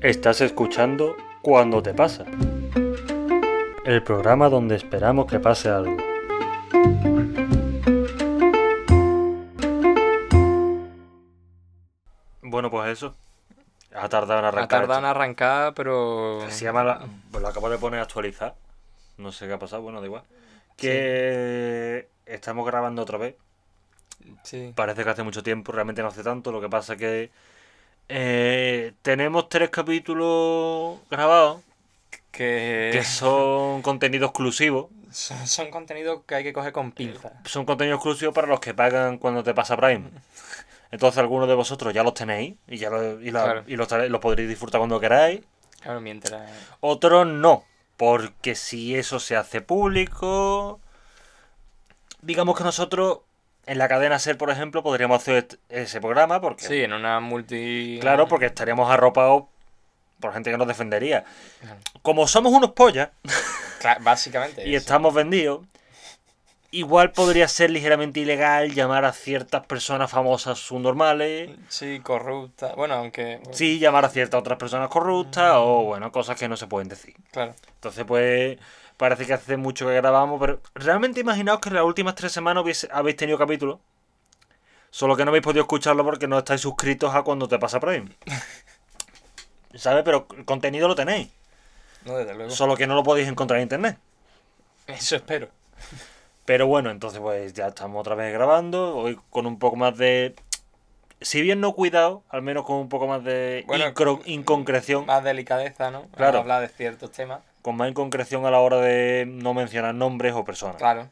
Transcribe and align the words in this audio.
Estás 0.00 0.40
escuchando 0.40 1.16
Cuando 1.42 1.82
te 1.82 1.92
pasa. 1.92 2.24
El 3.84 4.02
programa 4.02 4.48
donde 4.48 4.76
esperamos 4.76 5.26
que 5.26 5.40
pase 5.40 5.68
algo. 5.68 5.96
Bueno, 12.42 12.70
pues 12.70 12.88
eso. 12.90 13.14
Ha 13.94 14.08
tardado 14.08 14.38
en 14.40 14.44
Ha 14.44 14.48
arrancar. 14.48 14.80
tardado 14.80 15.00
en 15.00 15.06
arrancar, 15.06 15.74
pero. 15.74 16.40
Se 16.48 16.64
llama 16.64 16.84
la... 16.84 17.06
Pues 17.30 17.42
lo 17.42 17.48
acabo 17.48 17.68
de 17.70 17.78
poner 17.78 18.00
a 18.00 18.04
actualizar. 18.04 18.54
No 19.18 19.32
sé 19.32 19.46
qué 19.46 19.54
ha 19.54 19.58
pasado, 19.58 19.82
bueno, 19.82 20.00
da 20.00 20.06
igual. 20.06 20.22
Que 20.76 22.08
estamos 22.26 22.66
grabando 22.66 23.02
otra 23.02 23.18
vez. 23.18 23.36
Sí. 24.42 24.72
Parece 24.74 25.04
que 25.04 25.10
hace 25.10 25.22
mucho 25.22 25.42
tiempo, 25.42 25.72
realmente 25.72 26.02
no 26.02 26.08
hace 26.08 26.22
tanto. 26.22 26.52
Lo 26.52 26.60
que 26.60 26.68
pasa 26.68 26.96
que 26.96 27.30
eh, 28.08 28.92
tenemos 29.02 29.48
tres 29.48 29.70
capítulos 29.70 30.98
grabados 31.10 31.62
Que, 32.30 32.90
que 32.92 33.02
son 33.04 33.82
contenido 33.82 34.26
exclusivo. 34.26 34.90
son, 35.10 35.46
son 35.46 35.70
contenidos 35.70 36.22
que 36.26 36.34
hay 36.36 36.44
que 36.44 36.52
coger 36.52 36.72
con 36.72 36.92
pinza. 36.92 37.32
Son 37.44 37.64
contenido 37.64 37.96
exclusivo 37.96 38.32
para 38.32 38.46
los 38.46 38.60
que 38.60 38.74
pagan 38.74 39.18
cuando 39.18 39.42
te 39.42 39.54
pasa 39.54 39.76
Prime. 39.76 40.10
Entonces 40.92 41.18
algunos 41.18 41.48
de 41.48 41.54
vosotros 41.54 41.92
ya 41.92 42.02
los 42.04 42.14
tenéis 42.14 42.56
y 42.68 42.76
ya 42.78 42.90
lo- 42.90 43.20
y, 43.20 43.30
la- 43.30 43.42
Claro. 43.44 43.64
y 43.66 43.76
los, 43.76 43.90
los 43.90 44.20
podréis 44.20 44.48
disfrutar 44.48 44.78
cuando 44.78 45.00
queráis. 45.00 45.40
Claro, 45.80 46.00
mientras. 46.00 46.48
Otros 46.80 47.26
no, 47.26 47.64
porque 47.96 48.54
si 48.54 48.94
eso 48.96 49.18
se 49.20 49.36
hace 49.36 49.60
público, 49.60 50.80
digamos 52.22 52.56
que 52.56 52.64
nosotros 52.64 53.18
en 53.66 53.78
la 53.78 53.88
cadena 53.88 54.18
Ser, 54.18 54.38
por 54.38 54.50
ejemplo, 54.50 54.82
podríamos 54.82 55.20
hacer 55.22 55.46
ese 55.68 56.00
programa 56.00 56.40
porque 56.40 56.64
Sí, 56.66 56.82
en 56.82 56.92
una 56.92 57.20
multi. 57.20 57.98
Claro, 58.00 58.28
porque 58.28 58.46
estaríamos 58.46 58.90
arropados 58.90 59.44
por 60.20 60.32
gente 60.32 60.50
que 60.50 60.56
nos 60.56 60.68
defendería. 60.68 61.24
Claro. 61.60 61.76
Como 62.02 62.26
somos 62.28 62.52
unos 62.52 62.72
pollas 62.72 63.10
Cla- 63.82 63.98
básicamente. 64.00 64.66
y 64.66 64.74
eso. 64.74 64.82
estamos 64.84 65.12
vendidos, 65.12 65.60
igual 66.70 67.12
podría 67.12 67.48
ser 67.48 67.70
ligeramente 67.70 68.20
ilegal 68.20 68.72
llamar 68.74 69.04
a 69.04 69.12
ciertas 69.12 69.66
personas 69.66 70.10
famosas 70.10 70.58
subnormales. 70.58 71.50
Sí, 71.68 72.00
corrupta. 72.00 72.74
Bueno, 72.74 72.94
aunque. 72.94 73.40
Sí, 73.52 73.78
llamar 73.78 74.04
a 74.04 74.08
ciertas 74.08 74.38
otras 74.40 74.58
personas 74.58 74.88
corruptas 74.88 75.54
o, 75.56 75.84
bueno, 75.84 76.10
cosas 76.12 76.38
que 76.38 76.48
no 76.48 76.56
se 76.56 76.66
pueden 76.66 76.88
decir. 76.88 77.14
Claro. 77.32 77.54
Entonces, 77.74 78.04
pues, 78.04 78.58
parece 78.96 79.26
que 79.26 79.34
hace 79.34 79.56
mucho 79.56 79.86
que 79.86 79.94
grabamos, 79.94 80.40
pero 80.40 80.60
realmente 80.74 81.20
imaginaos 81.20 81.60
que 81.60 81.68
en 81.68 81.74
las 81.76 81.84
últimas 81.84 82.14
tres 82.14 82.32
semanas 82.32 82.64
hubiese- 82.64 82.88
habéis 82.92 83.16
tenido 83.16 83.38
capítulo. 83.38 83.80
Solo 84.90 85.16
que 85.16 85.24
no 85.24 85.30
habéis 85.30 85.44
podido 85.44 85.62
escucharlo 85.62 86.04
porque 86.04 86.26
no 86.28 86.38
estáis 86.38 86.60
suscritos 86.62 87.14
a 87.14 87.22
cuando 87.22 87.48
te 87.48 87.58
pasa 87.58 87.80
Prime. 87.80 88.10
¿Sabes? 89.74 90.04
Pero 90.04 90.26
el 90.36 90.44
contenido 90.44 90.88
lo 90.88 90.94
tenéis. 90.94 91.28
No, 92.04 92.16
desde 92.16 92.34
luego. 92.34 92.50
Solo 92.50 92.76
que 92.76 92.86
no 92.86 92.94
lo 92.94 93.02
podéis 93.02 93.28
encontrar 93.28 93.58
en 93.58 93.64
internet. 93.64 93.98
Eso 94.86 95.16
espero. 95.16 95.48
Pero 96.44 96.66
bueno, 96.66 96.90
entonces 96.90 97.20
pues 97.20 97.52
ya 97.52 97.66
estamos 97.68 98.00
otra 98.00 98.14
vez 98.14 98.32
grabando. 98.32 98.96
Hoy 98.96 99.18
con 99.30 99.46
un 99.46 99.58
poco 99.58 99.76
más 99.76 99.96
de. 99.98 100.34
Si 101.20 101.42
bien 101.42 101.60
no 101.60 101.72
cuidado, 101.72 102.22
al 102.28 102.42
menos 102.42 102.64
con 102.64 102.76
un 102.76 102.88
poco 102.88 103.06
más 103.06 103.24
de 103.24 103.64
Bueno, 103.66 103.86
incro- 103.86 104.22
inconcreción. 104.26 105.06
Más 105.06 105.24
delicadeza, 105.24 105.90
¿no? 105.90 106.06
Claro. 106.16 106.38
Hablar 106.38 106.60
de 106.62 106.68
ciertos 106.68 107.10
temas. 107.10 107.40
Con 107.66 107.74
más 107.76 107.90
inconcreción 107.90 108.46
a 108.46 108.52
la 108.52 108.60
hora 108.60 108.76
de 108.76 109.24
no 109.26 109.52
mencionar 109.52 109.92
nombres 109.92 110.32
o 110.34 110.44
personas. 110.44 110.76
Claro. 110.76 111.10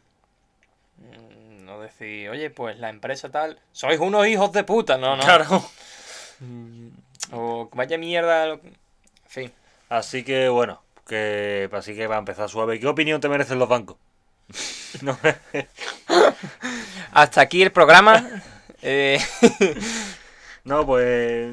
Mm, 0.99 1.65
No 1.65 1.81
decir, 1.81 2.29
oye, 2.31 2.49
pues 2.49 2.79
la 2.79 2.91
empresa 2.91 3.29
tal. 3.29 3.59
Sois 3.73 3.99
unos 3.99 4.25
hijos 4.29 4.53
de 4.53 4.63
puta, 4.63 4.97
no, 4.97 5.17
no. 5.17 5.23
Claro. 5.25 5.65
Mm, 6.39 6.91
O 7.33 7.69
vaya 7.73 7.99
mierda. 7.99 8.47
lo- 8.47 8.61
En 8.63 8.73
fin. 9.27 9.53
Así 9.89 10.23
que 10.23 10.49
bueno, 10.49 10.81
que 11.09 11.69
así 11.73 11.97
que 11.97 12.07
va 12.07 12.15
a 12.15 12.19
empezar 12.21 12.49
suave. 12.49 12.79
¿Qué 12.79 12.87
opinión 12.87 13.21
te 13.21 13.29
merecen 13.29 13.59
los 13.59 13.69
bancos? 13.69 13.97
No, 15.03 15.19
Hasta 17.13 17.41
aquí 17.41 17.63
el 17.63 17.73
programa. 17.73 18.25
Eh, 18.87 19.19
no, 20.65 20.85
pues 20.87 21.53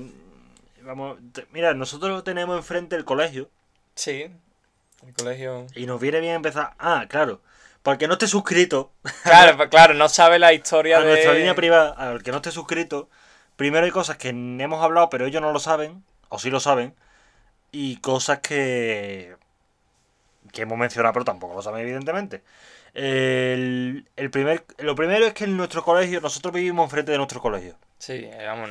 vamos, 0.83 1.17
mira, 1.53 1.73
nosotros 1.73 2.23
tenemos 2.25 2.57
enfrente 2.57 2.97
el 2.97 3.05
colegio 3.05 3.49
sí. 3.95 4.25
El 5.05 5.13
colegio. 5.13 5.67
y 5.75 5.85
nos 5.85 5.99
viene 5.99 6.19
bien 6.19 6.35
empezar. 6.35 6.73
Ah, 6.79 7.05
claro, 7.09 7.41
porque 7.83 8.07
no 8.07 8.13
esté 8.13 8.27
suscrito 8.27 8.91
Claro, 9.23 9.57
pues 9.57 9.69
claro, 9.69 9.93
no 9.93 10.09
sabe 10.09 10.39
la 10.39 10.53
historia 10.53 10.97
a 10.97 11.01
de. 11.01 11.07
nuestra 11.07 11.33
línea 11.33 11.55
privada, 11.55 11.91
al 11.91 12.23
que 12.23 12.31
no 12.31 12.37
esté 12.37 12.51
suscrito, 12.51 13.09
primero 13.55 13.85
hay 13.85 13.91
cosas 13.91 14.17
que 14.17 14.29
hemos 14.29 14.83
hablado, 14.83 15.09
pero 15.09 15.25
ellos 15.25 15.41
no 15.41 15.51
lo 15.51 15.59
saben, 15.59 16.03
o 16.29 16.39
sí 16.39 16.49
lo 16.49 16.59
saben, 16.59 16.93
y 17.71 17.97
cosas 17.97 18.39
que, 18.39 19.35
que 20.51 20.61
hemos 20.63 20.77
mencionado, 20.77 21.13
pero 21.13 21.25
tampoco 21.25 21.55
lo 21.55 21.61
saben, 21.61 21.81
evidentemente. 21.81 22.43
El, 22.93 24.05
el 24.17 24.29
primer, 24.31 24.65
lo 24.79 24.95
primero 24.95 25.25
es 25.25 25.33
que 25.33 25.45
en 25.45 25.55
nuestro 25.55 25.83
colegio, 25.83 26.19
nosotros 26.19 26.53
vivimos 26.53 26.83
enfrente 26.85 27.11
de 27.13 27.17
nuestro 27.17 27.41
colegio. 27.41 27.75
Sí, 27.97 28.13
eh, 28.13 28.45
vamos. 28.45 28.69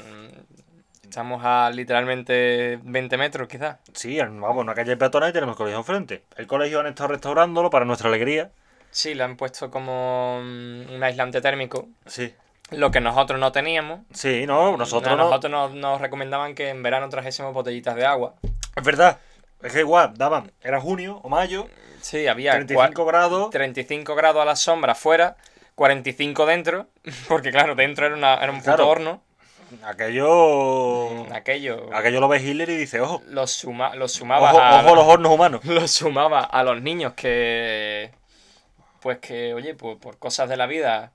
Estamos 1.10 1.42
a 1.44 1.70
literalmente 1.74 2.78
20 2.84 3.16
metros, 3.16 3.48
quizás. 3.48 3.78
Sí, 3.94 4.16
vamos, 4.20 4.58
una 4.62 4.74
calle 4.76 4.96
peatonal 4.96 5.30
y 5.30 5.32
tenemos 5.32 5.54
el 5.54 5.58
colegio 5.58 5.78
enfrente. 5.78 6.22
El 6.36 6.46
colegio 6.46 6.78
han 6.78 6.86
estado 6.86 7.08
restaurándolo 7.08 7.68
para 7.68 7.84
nuestra 7.84 8.08
alegría. 8.08 8.52
Sí, 8.92 9.14
le 9.14 9.24
han 9.24 9.36
puesto 9.36 9.72
como 9.72 10.38
mm, 10.40 10.94
un 10.94 11.02
aislante 11.02 11.40
térmico. 11.40 11.88
Sí. 12.06 12.32
Lo 12.70 12.92
que 12.92 13.00
nosotros 13.00 13.40
no 13.40 13.50
teníamos. 13.50 14.02
Sí, 14.12 14.46
no, 14.46 14.76
nosotros 14.76 15.16
no. 15.16 15.24
nosotros 15.24 15.50
nos, 15.50 15.74
nos 15.74 16.00
recomendaban 16.00 16.54
que 16.54 16.68
en 16.68 16.80
verano 16.80 17.08
trajésemos 17.08 17.52
botellitas 17.52 17.96
de 17.96 18.06
agua. 18.06 18.36
Es 18.76 18.84
verdad. 18.84 19.18
Es 19.64 19.72
que 19.72 19.80
igual, 19.80 20.14
daban, 20.16 20.52
era 20.62 20.80
junio 20.80 21.18
o 21.24 21.28
mayo, 21.28 21.66
Sí, 22.02 22.28
había 22.28 22.52
35 22.52 23.02
cua- 23.02 23.06
grados. 23.08 23.50
35 23.50 24.14
grados 24.14 24.40
a 24.42 24.44
la 24.44 24.54
sombra 24.54 24.92
afuera, 24.92 25.36
45 25.74 26.46
dentro, 26.46 26.86
porque 27.28 27.50
claro, 27.50 27.74
dentro 27.74 28.06
era, 28.06 28.14
una, 28.14 28.34
era 28.36 28.52
un 28.52 28.58
puto 28.60 28.76
Claro. 28.76 28.88
horno. 28.88 29.22
Aquello. 29.84 31.32
Aquello 31.32 31.88
Aquello 31.94 32.20
lo 32.20 32.28
ve 32.28 32.40
Hitler 32.42 32.68
y 32.70 32.76
dice, 32.76 33.00
ojo. 33.00 33.22
lo, 33.28 33.46
suma, 33.46 33.94
lo 33.94 34.08
sumaba 34.08 34.50
Ojo, 34.52 34.60
a, 34.60 34.80
ojo 34.84 34.94
los 34.94 35.04
hornos 35.04 35.32
humanos. 35.32 35.60
lo 35.64 35.86
sumaba 35.88 36.40
a 36.40 36.62
los 36.62 36.80
niños 36.82 37.14
que 37.14 38.10
pues 39.00 39.18
que 39.18 39.54
oye 39.54 39.74
pues 39.74 39.96
por 39.96 40.18
cosas 40.18 40.48
de 40.50 40.58
la 40.58 40.66
vida 40.66 41.10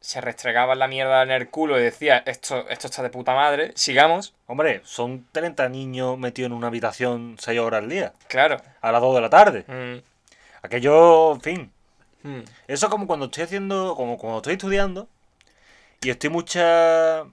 se 0.00 0.20
restregaban 0.20 0.78
la 0.78 0.86
mierda 0.86 1.22
en 1.22 1.30
el 1.32 1.48
culo 1.48 1.80
y 1.80 1.82
decía 1.82 2.22
esto 2.26 2.68
esto 2.68 2.86
está 2.86 3.02
de 3.02 3.10
puta 3.10 3.34
madre 3.34 3.72
sigamos 3.74 4.32
Hombre, 4.46 4.82
son 4.84 5.26
30 5.32 5.68
niños 5.70 6.16
metidos 6.18 6.48
en 6.50 6.52
una 6.56 6.66
habitación 6.68 7.36
6 7.40 7.58
horas 7.60 7.82
al 7.82 7.88
día. 7.88 8.12
claro 8.28 8.58
A 8.82 8.92
las 8.92 9.00
2 9.00 9.14
de 9.14 9.20
la 9.22 9.30
tarde. 9.30 9.64
Mm, 9.66 10.02
Aquello, 10.62 11.32
en 11.32 11.40
fin. 11.40 11.72
mm. 12.22 12.40
Eso 12.68 12.88
como 12.90 13.06
cuando 13.06 13.26
estoy 13.26 13.44
haciendo, 13.44 13.94
como 13.96 14.18
cuando 14.18 14.38
estoy 14.38 14.52
estudiando 14.52 15.08
y 16.02 16.10
estoy 16.10 16.28
mucha, 16.30 17.24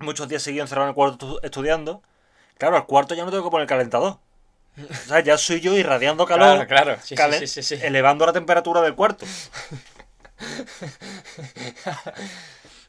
muchos 0.00 0.28
días 0.28 0.42
seguidos 0.42 0.66
encerrado 0.66 0.86
en 0.86 0.90
el 0.90 0.94
cuarto 0.94 1.26
estu- 1.26 1.40
estudiando. 1.44 2.02
Claro, 2.58 2.76
al 2.76 2.86
cuarto 2.86 3.14
ya 3.14 3.24
no 3.24 3.30
tengo 3.30 3.44
que 3.44 3.50
poner 3.50 3.66
calentador. 3.66 4.18
O 4.78 4.94
sea, 5.08 5.20
ya 5.20 5.36
soy 5.36 5.60
yo 5.60 5.76
irradiando 5.76 6.24
calor, 6.26 6.66
claro 6.66 6.84
claro 6.84 7.00
sí, 7.02 7.08
sí, 7.08 7.14
calen- 7.16 7.38
sí, 7.40 7.46
sí, 7.46 7.62
sí. 7.62 7.78
elevando 7.82 8.24
la 8.26 8.32
temperatura 8.32 8.80
del 8.80 8.94
cuarto. 8.94 9.26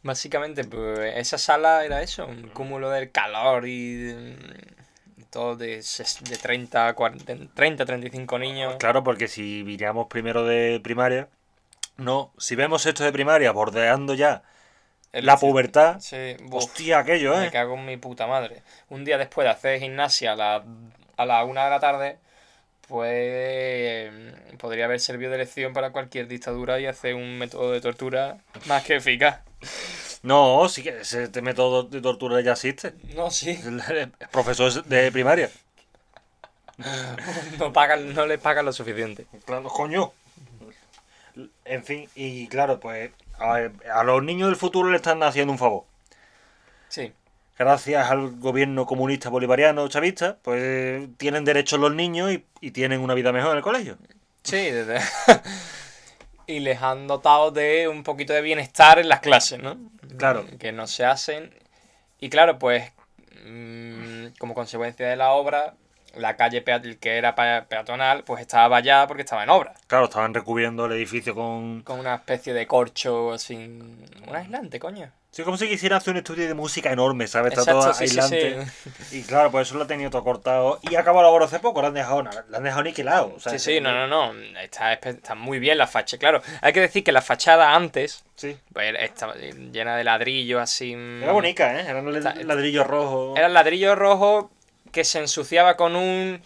básicamente 0.03 0.63
pues 0.63 0.99
esa 1.17 1.38
sala 1.38 1.85
era 1.85 2.01
eso 2.01 2.25
un 2.25 2.47
cúmulo 2.49 2.89
del 2.89 3.11
calor 3.11 3.67
y 3.67 3.95
de- 3.95 4.38
todo 5.29 5.55
de, 5.55 5.78
de 6.22 6.38
30 6.38 6.93
40, 6.93 7.33
30 7.53 7.85
35 7.85 8.38
niños 8.39 8.75
Claro, 8.79 9.01
porque 9.03 9.28
si 9.29 9.63
viniéramos 9.63 10.07
primero 10.07 10.43
de 10.45 10.79
primaria, 10.83 11.29
no, 11.97 12.33
si 12.38 12.55
vemos 12.55 12.85
esto 12.85 13.03
de 13.05 13.11
primaria 13.13 13.51
bordeando 13.51 14.13
ya 14.13 14.43
El- 15.13 15.25
la 15.25 15.38
pubertad, 15.38 15.99
sí, 15.99 16.38
hostia, 16.51 16.99
aquello, 16.99 17.35
Me 17.38 17.47
¿eh? 17.47 17.52
cago 17.52 17.75
en 17.75 17.85
mi 17.85 17.97
puta 17.97 18.28
madre. 18.28 18.61
Un 18.90 19.03
día 19.03 19.17
después 19.17 19.46
de 19.46 19.52
hacer 19.52 19.79
gimnasia 19.79 20.34
a 20.34 20.35
la, 20.35 20.63
a 21.17 21.25
la 21.25 21.43
una 21.43 21.66
de 21.66 21.69
la 21.69 21.79
tarde, 21.81 22.17
pues 22.87 24.11
podría 24.58 24.85
haber 24.85 24.99
servido 24.99 25.31
de 25.31 25.40
lección 25.40 25.73
para 25.73 25.91
cualquier 25.91 26.28
dictadura 26.28 26.79
y 26.79 26.85
hacer 26.85 27.16
un 27.16 27.37
método 27.37 27.72
de 27.72 27.81
tortura 27.81 28.37
más 28.67 28.84
que 28.84 28.96
eficaz. 28.97 29.41
No, 30.23 30.69
sí 30.69 30.84
que 30.84 31.02
ese 31.02 31.23
este 31.23 31.41
método 31.41 31.84
de 31.84 31.99
tortura 31.99 32.40
ya 32.41 32.52
existe. 32.53 32.93
No, 33.16 33.31
sí. 33.31 33.59
El 33.66 34.11
profesor 34.31 34.84
de 34.85 35.11
primaria. 35.11 35.49
No, 37.59 37.72
pagan, 37.72 38.14
no 38.14 38.25
les 38.25 38.40
pagan 38.40 38.66
lo 38.66 38.73
suficiente. 38.73 39.25
Claro, 39.46 39.69
coño. 39.69 40.14
En 41.66 41.84
fin, 41.84 42.09
y 42.16 42.47
claro, 42.47 42.79
pues 42.79 43.11
a, 43.41 43.99
a 43.99 44.03
los 44.03 44.23
niños 44.23 44.49
del 44.49 44.55
futuro 44.55 44.90
le 44.90 44.97
están 44.97 45.22
haciendo 45.23 45.52
un 45.52 45.59
favor. 45.59 45.84
Sí. 46.88 47.14
Gracias 47.58 48.09
al 48.09 48.40
gobierno 48.40 48.85
comunista 48.85 49.29
bolivariano 49.29 49.88
chavista, 49.88 50.38
pues 50.41 51.08
tienen 51.17 51.46
derechos 51.46 51.79
los 51.79 51.93
niños 51.93 52.32
y, 52.32 52.46
y 52.59 52.72
tienen 52.72 53.02
una 53.02 53.14
vida 53.14 53.32
mejor 53.32 53.52
en 53.52 53.58
el 53.58 53.64
colegio. 53.64 53.97
Sí, 54.43 54.72
desde... 54.72 54.99
y 56.47 56.59
les 56.59 56.82
han 56.82 57.08
dotado 57.08 57.52
de 57.52 57.88
un 57.88 58.03
poquito 58.03 58.34
de 58.34 58.41
bienestar 58.41 58.99
en 58.99 59.09
las 59.09 59.20
clases, 59.20 59.59
¿no? 59.59 59.78
Claro. 60.17 60.46
Que 60.59 60.72
no 60.72 60.88
se 60.88 61.05
hacen 61.05 61.53
Y 62.20 62.29
claro, 62.29 62.59
pues 62.59 62.91
mm, 63.46 64.28
como 64.40 64.53
consecuencia 64.53 65.08
de 65.08 65.16
la 65.16 65.32
obra, 65.32 65.76
la 66.16 66.35
calle 66.35 66.63
que 66.99 67.17
era 67.17 67.35
pe- 67.35 67.63
peatonal, 67.67 68.23
pues 68.23 68.41
estaba 68.41 68.67
vallada 68.67 69.08
porque 69.08 69.23
estaba 69.23 69.43
en 69.43 69.49
obra. 69.49 69.73
Claro, 69.87 70.05
estaban 70.05 70.34
recubriendo 70.34 70.85
el 70.85 70.91
edificio 70.93 71.34
con... 71.35 71.81
Con 71.84 71.99
una 71.99 72.16
especie 72.16 72.53
de 72.53 72.67
corcho 72.67 73.34
así. 73.34 73.55
Un 73.55 74.35
aislante, 74.35 74.79
coño. 74.79 75.11
Sí, 75.31 75.43
como 75.43 75.55
si 75.55 75.69
quisiera 75.69 75.96
hacer 75.96 76.11
un 76.11 76.17
estudio 76.17 76.46
de 76.46 76.53
música 76.53 76.91
enorme, 76.91 77.25
¿sabes? 77.25 77.53
Está 77.58 77.61
Exacto, 77.61 77.81
todo 77.84 77.93
sí, 77.93 78.05
sí, 78.09 78.19
aislante. 78.19 78.66
sí. 79.09 79.19
Y 79.19 79.23
claro, 79.23 79.49
por 79.49 79.61
eso 79.61 79.75
lo 79.78 79.85
ha 79.85 79.87
tenido 79.87 80.09
todo 80.09 80.25
cortado. 80.25 80.79
Y 80.81 80.96
acabó 80.96 81.22
la 81.22 81.29
obra 81.29 81.46
hace 81.46 81.59
poco, 81.59 81.79
lo 81.81 81.87
han 81.87 81.93
dejado, 81.93 82.22
lo 82.23 82.57
han 82.57 82.64
dejado 82.64 82.84
niquilado. 82.84 83.34
o 83.37 83.40
sea, 83.40 83.53
Sí, 83.53 83.59
sí, 83.75 83.79
no, 83.79 83.93
no, 83.93 84.07
no. 84.07 84.37
Está, 84.59 84.91
está 84.91 85.34
muy 85.35 85.59
bien 85.59 85.78
la 85.78 85.87
fachada. 85.87 86.19
Claro, 86.19 86.41
hay 86.61 86.73
que 86.73 86.81
decir 86.81 87.05
que 87.05 87.14
la 87.14 87.22
fachada 87.22 87.73
antes 87.73 88.25
Sí. 88.35 88.57
pues, 88.73 88.93
estaba 88.99 89.35
llena 89.35 89.96
de 89.96 90.03
ladrillos 90.03 90.61
así. 90.61 90.91
Era 90.91 91.31
bonita, 91.31 91.79
¿eh? 91.79 91.85
Eran 91.87 92.11
ladrillos 92.47 92.85
rojos. 92.85 93.37
Era 93.37 93.47
el 93.47 93.53
ladrillo 93.53 93.96
rojo 93.96 94.52
que 94.91 95.03
se 95.03 95.20
ensuciaba 95.20 95.76
con 95.78 95.96
un. 95.96 96.41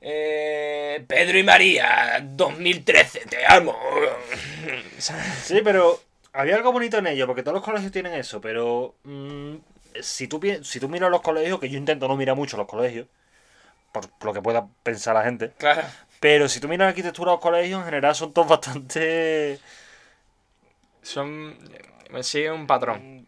eh, 0.00 1.04
Pedro 1.08 1.38
y 1.38 1.42
María, 1.42 2.20
2013, 2.22 3.20
te 3.26 3.46
amo. 3.46 3.76
Sí, 4.98 5.60
pero 5.64 6.00
había 6.32 6.56
algo 6.56 6.72
bonito 6.72 6.98
en 6.98 7.06
ello, 7.06 7.26
porque 7.26 7.42
todos 7.42 7.54
los 7.54 7.64
colegios 7.64 7.92
tienen 7.92 8.14
eso, 8.14 8.40
pero 8.40 8.94
mm, 9.04 9.54
si, 10.00 10.26
tú, 10.28 10.40
si 10.62 10.80
tú 10.80 10.88
miras 10.88 11.10
los 11.10 11.20
colegios, 11.22 11.58
que 11.60 11.70
yo 11.70 11.78
intento 11.78 12.08
no 12.08 12.16
mirar 12.16 12.36
mucho 12.36 12.56
los 12.56 12.66
colegios, 12.66 13.06
por, 13.92 14.08
por 14.10 14.26
lo 14.26 14.32
que 14.34 14.42
pueda 14.42 14.66
pensar 14.82 15.14
la 15.14 15.24
gente, 15.24 15.52
Claro. 15.58 15.82
pero 16.20 16.48
si 16.48 16.60
tú 16.60 16.68
miras 16.68 16.86
la 16.86 16.88
arquitectura 16.90 17.30
de 17.32 17.36
los 17.36 17.42
colegios, 17.42 17.78
en 17.80 17.84
general 17.86 18.14
son 18.14 18.32
todos 18.32 18.48
bastante... 18.56 19.58
Son. 21.02 21.56
Me 22.10 22.22
sigue 22.22 22.50
un 22.50 22.66
patrón. 22.66 23.26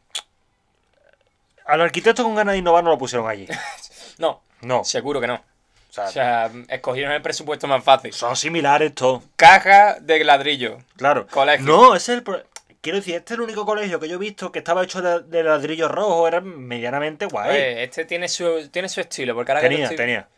A 1.67 1.77
los 1.77 1.85
arquitectos 1.85 2.25
con 2.25 2.35
ganas 2.35 2.53
de 2.53 2.59
innovar 2.59 2.83
no 2.85 2.91
lo 2.91 2.99
pusieron 2.99 3.29
allí. 3.29 3.47
No, 4.21 4.43
No, 4.63 4.85
seguro 4.85 5.21
que 5.21 5.27
no. 5.27 5.43
sea, 5.91 6.05
O 6.05 6.11
sea, 6.13 6.51
escogieron 6.69 7.13
el 7.13 7.23
presupuesto 7.23 7.67
más 7.67 7.83
fácil. 7.83 8.13
son 8.13 8.37
similares 8.37 8.95
todos, 8.95 9.23
Caja 9.37 9.97
de 10.01 10.23
ladrillo. 10.23 10.79
claro. 10.97 11.27
Colegio. 11.27 11.67
No, 11.67 11.97
ese 11.97 12.13
es 12.13 12.19
el... 12.19 12.23
pro- 12.23 12.45
Quiero 12.83 12.97
decir, 12.97 13.15
este 13.17 13.35
es 13.35 13.39
el 13.39 13.43
único 13.45 13.67
colegio 13.67 14.01
que 14.01 14.09
yo 14.09 14.15
he 14.15 14.19
visto 14.19 14.51
que 14.53 14.59
estaba 14.61 14.83
hecho 14.83 15.03
de, 15.03 15.21
de 15.21 15.43
ladrillo 15.43 15.87
rojo, 15.89 16.27
era 16.27 16.41
medianamente 16.41 17.27
guay. 17.27 17.51
Oye, 17.51 17.83
este 17.85 18.07
tiene 18.07 18.27
su, 18.27 18.69
tiene 18.71 18.89
su 18.89 19.01
estilo, 19.03 19.35
porque 19.35 19.53
ahora 19.53 19.61
que 19.61 19.69
tenía, 19.69 19.85
estoy- 19.85 19.97
tenía. 19.99 20.29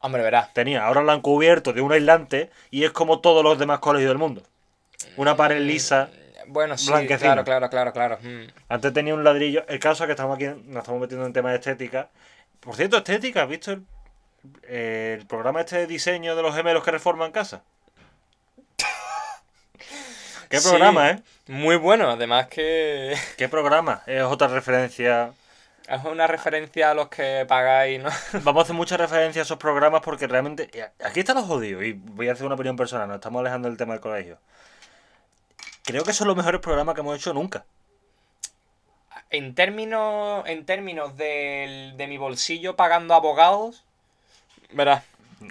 Hombre, 0.00 0.22
verás. 0.22 0.52
Tenía, 0.54 0.84
ahora 0.86 1.02
lo 1.02 1.10
han 1.10 1.20
cubierto 1.20 1.72
de 1.72 1.80
un 1.80 1.92
aislante 1.92 2.50
y 2.70 2.84
es 2.84 2.90
como 2.92 3.20
todos 3.20 3.42
los 3.42 3.58
demás 3.58 3.80
colegios 3.80 4.10
del 4.10 4.18
mundo. 4.18 4.42
Una 5.16 5.36
pared 5.36 5.60
lisa. 5.60 6.10
Bueno, 6.46 6.78
sí, 6.78 6.86
claro, 7.18 7.42
claro, 7.44 7.68
claro, 7.70 7.92
claro. 7.92 8.18
Mm. 8.22 8.46
Antes 8.68 8.92
tenía 8.92 9.14
un 9.14 9.24
ladrillo. 9.24 9.64
El 9.66 9.80
caso 9.80 10.04
es 10.04 10.06
que 10.06 10.12
estamos 10.12 10.36
aquí, 10.36 10.44
nos 10.66 10.82
estamos 10.82 11.00
metiendo 11.00 11.26
en 11.26 11.32
temas 11.32 11.50
de 11.52 11.56
estética. 11.58 12.08
Por 12.66 12.76
cierto, 12.76 12.98
estética, 12.98 13.44
¿has 13.44 13.48
visto 13.48 13.70
el, 13.72 13.86
el 14.68 15.24
programa 15.26 15.60
este 15.60 15.78
de 15.78 15.86
diseño 15.86 16.36
de 16.36 16.42
los 16.42 16.54
gemelos 16.54 16.82
que 16.84 16.90
reforman 16.90 17.32
casa? 17.32 17.62
¿Qué 20.50 20.58
Sí. 20.60 20.68
programa, 20.68 21.10
eh? 21.10 21.22
Muy 21.46 21.76
bueno, 21.76 22.10
además 22.10 22.48
que 22.48 23.16
¿Qué 23.38 23.48
programa? 23.48 24.02
Es 24.06 24.22
otra 24.22 24.48
referencia. 24.48 25.32
es 25.88 26.04
una 26.04 26.26
referencia 26.26 26.90
a 26.90 26.94
los 26.94 27.08
que 27.08 27.44
pagáis, 27.48 28.02
¿no? 28.02 28.10
Vamos 28.42 28.62
a 28.62 28.64
hacer 28.64 28.74
mucha 28.76 28.96
referencia 28.96 29.42
a 29.42 29.44
esos 29.44 29.58
programas 29.58 30.02
porque 30.02 30.26
realmente. 30.26 30.68
Aquí 31.04 31.20
está 31.20 31.34
lo 31.34 31.42
jodido 31.42 31.82
y 31.84 31.92
voy 31.92 32.28
a 32.28 32.32
hacer 32.32 32.46
una 32.46 32.56
opinión 32.56 32.76
personal, 32.76 33.06
nos 33.08 33.16
estamos 33.16 33.40
alejando 33.40 33.68
del 33.68 33.76
tema 33.78 33.92
del 33.94 34.00
colegio. 34.02 34.38
Creo 35.84 36.02
que 36.02 36.12
son 36.12 36.26
los 36.26 36.36
mejores 36.36 36.60
programas 36.60 36.96
que 36.96 37.00
hemos 37.02 37.16
hecho 37.16 37.32
nunca. 37.32 37.64
En 39.30 39.54
términos, 39.54 40.44
en 40.46 40.64
términos 40.64 41.16
del- 41.16 41.96
de 41.96 42.06
mi 42.06 42.16
bolsillo 42.16 42.76
pagando 42.76 43.14
abogados, 43.14 43.84
verás, 44.72 45.02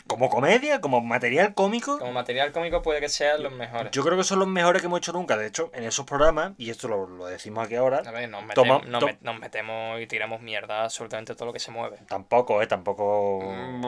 Como 0.07 0.29
comedia, 0.31 0.81
como 0.81 0.99
material 1.01 1.53
cómico, 1.53 1.99
como 1.99 2.11
material 2.11 2.51
cómico 2.51 2.81
puede 2.81 2.99
que 3.01 3.07
sean 3.09 3.43
los 3.43 3.51
mejores. 3.53 3.91
yo 3.91 4.03
creo 4.03 4.17
que 4.17 4.23
son 4.23 4.39
los 4.39 4.47
mejores 4.47 4.81
que 4.81 4.87
hemos 4.87 4.97
hecho 4.97 5.11
nunca. 5.13 5.37
De 5.37 5.45
hecho, 5.45 5.69
en 5.75 5.83
esos 5.83 6.05
programas, 6.07 6.53
y 6.57 6.71
esto 6.71 6.87
lo, 6.87 7.05
lo 7.05 7.25
decimos 7.27 7.65
aquí 7.65 7.75
ahora, 7.75 8.01
A 8.03 8.11
ver, 8.11 8.27
nos 8.29 8.41
Toma- 8.55 8.79
metemos, 8.79 8.87
nos, 8.87 8.99
to- 9.01 9.07
met- 9.07 9.17
nos 9.21 9.39
metemos 9.39 10.01
y 10.01 10.07
tiramos 10.07 10.41
mierda 10.41 10.83
absolutamente 10.85 11.35
todo 11.35 11.45
lo 11.47 11.53
que 11.53 11.59
se 11.59 11.69
mueve. 11.69 11.97
tampoco, 12.07 12.61
¿eh? 12.63 12.67
Tampoco. 12.67 13.37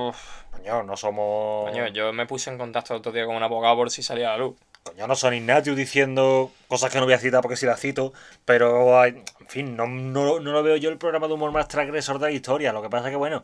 Uf, 0.10 0.44
Coño, 0.52 0.84
no 0.84 0.96
somos. 0.98 1.72
coño, 1.72 1.88
yo 1.88 2.14
me 2.14 2.26
puse 2.28 2.52
en 2.52 2.58
contacto 2.60 2.94
el 2.94 3.00
otro 3.00 3.12
día 3.12 3.26
con 3.26 3.36
un 3.36 3.42
abogado 3.44 3.78
por 3.78 3.90
si 3.90 4.04
salía 4.04 4.28
a 4.30 4.32
la 4.34 4.38
luz. 4.38 4.56
Coño, 4.92 5.08
no 5.08 5.16
son 5.16 5.34
Ignatius 5.34 5.76
diciendo 5.76 6.52
cosas 6.68 6.92
que 6.92 7.00
no 7.00 7.06
voy 7.06 7.14
a 7.14 7.20
citar 7.20 7.42
porque 7.42 7.58
si 7.58 7.66
las 7.66 7.80
cito, 7.80 8.14
pero 8.46 9.04
en 9.06 9.24
fin, 9.48 9.76
no, 9.76 9.88
no, 9.88 10.40
no 10.40 10.52
lo 10.52 10.64
veo 10.64 10.76
yo 10.78 10.90
el 10.90 10.98
programa 10.98 11.28
de 11.28 11.34
humor 11.34 11.52
más 11.52 11.68
transgresor 11.68 12.20
de 12.20 12.28
la 12.28 12.32
historia. 12.32 12.74
Lo 12.74 12.82
que 12.82 12.90
pasa 12.90 13.08
es 13.08 13.12
que, 13.12 13.18
bueno, 13.18 13.44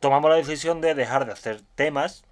tomamos 0.00 0.30
la 0.30 0.36
decisión 0.36 0.80
de 0.80 0.94
dejar 0.94 1.26
de 1.26 1.32
hacer 1.32 1.60
temas 1.74 2.24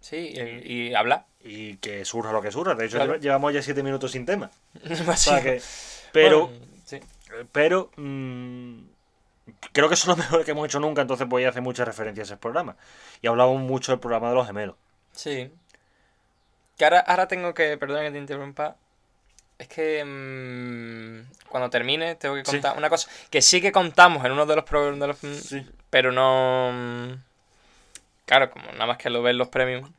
Sí, 0.00 0.32
y, 0.34 0.72
y 0.90 0.94
habla. 0.94 1.26
y 1.44 1.76
que 1.76 2.06
surja 2.06 2.32
lo 2.32 2.40
que 2.40 2.50
surja. 2.50 2.74
De 2.74 2.86
hecho, 2.86 2.96
Claro. 2.96 3.16
llevamos 3.16 3.52
ya 3.52 3.60
siete 3.62 3.82
minutos 3.82 4.12
sin 4.12 4.24
tema. 4.24 4.50
O 5.06 5.16
sea 5.16 5.42
que, 5.42 5.60
pero, 6.12 6.46
Bueno, 6.48 6.64
sí. 6.86 7.00
pero 7.52 7.90
mm, 7.96 8.78
creo 9.72 9.88
que 9.90 9.96
son 9.96 10.08
los 10.10 10.18
mejores 10.24 10.46
que 10.46 10.52
hemos 10.52 10.64
hecho 10.66 10.80
nunca, 10.80 11.02
entonces 11.02 11.28
voy 11.28 11.44
a 11.44 11.50
hacer 11.50 11.60
muchas 11.60 11.86
referencias 11.86 12.30
a 12.30 12.34
ese 12.34 12.40
programa. 12.40 12.76
Y 13.20 13.26
hablamos 13.26 13.60
mucho 13.60 13.92
del 13.92 14.00
programa 14.00 14.30
de 14.30 14.34
los 14.36 14.46
gemelos. 14.46 14.76
Sí. 15.12 15.50
Que 16.80 16.84
ahora, 16.86 17.00
ahora 17.00 17.28
tengo 17.28 17.52
que, 17.52 17.76
perdona 17.76 18.00
que 18.04 18.10
te 18.10 18.16
interrumpa. 18.16 18.74
Es 19.58 19.68
que 19.68 20.02
mm, 20.02 21.48
cuando 21.50 21.68
termine 21.68 22.14
tengo 22.14 22.36
que 22.36 22.44
Sí. 22.46 22.52
contar 22.52 22.78
una 22.78 22.88
cosa 22.88 23.10
que 23.28 23.42
sí 23.42 23.60
que 23.60 23.70
contamos 23.70 24.24
en 24.24 24.32
uno 24.32 24.46
de 24.46 24.56
los 24.56 24.64
programas, 24.64 25.18
Sí. 25.18 25.66
pero 25.90 26.10
no... 26.10 26.70
mm, 26.72 27.12
Claro, 28.24 28.50
como 28.50 28.72
nada 28.72 28.86
más 28.86 28.96
que 28.96 29.10
lo 29.10 29.20
ven 29.22 29.36
los 29.36 29.48
premios, 29.48 29.90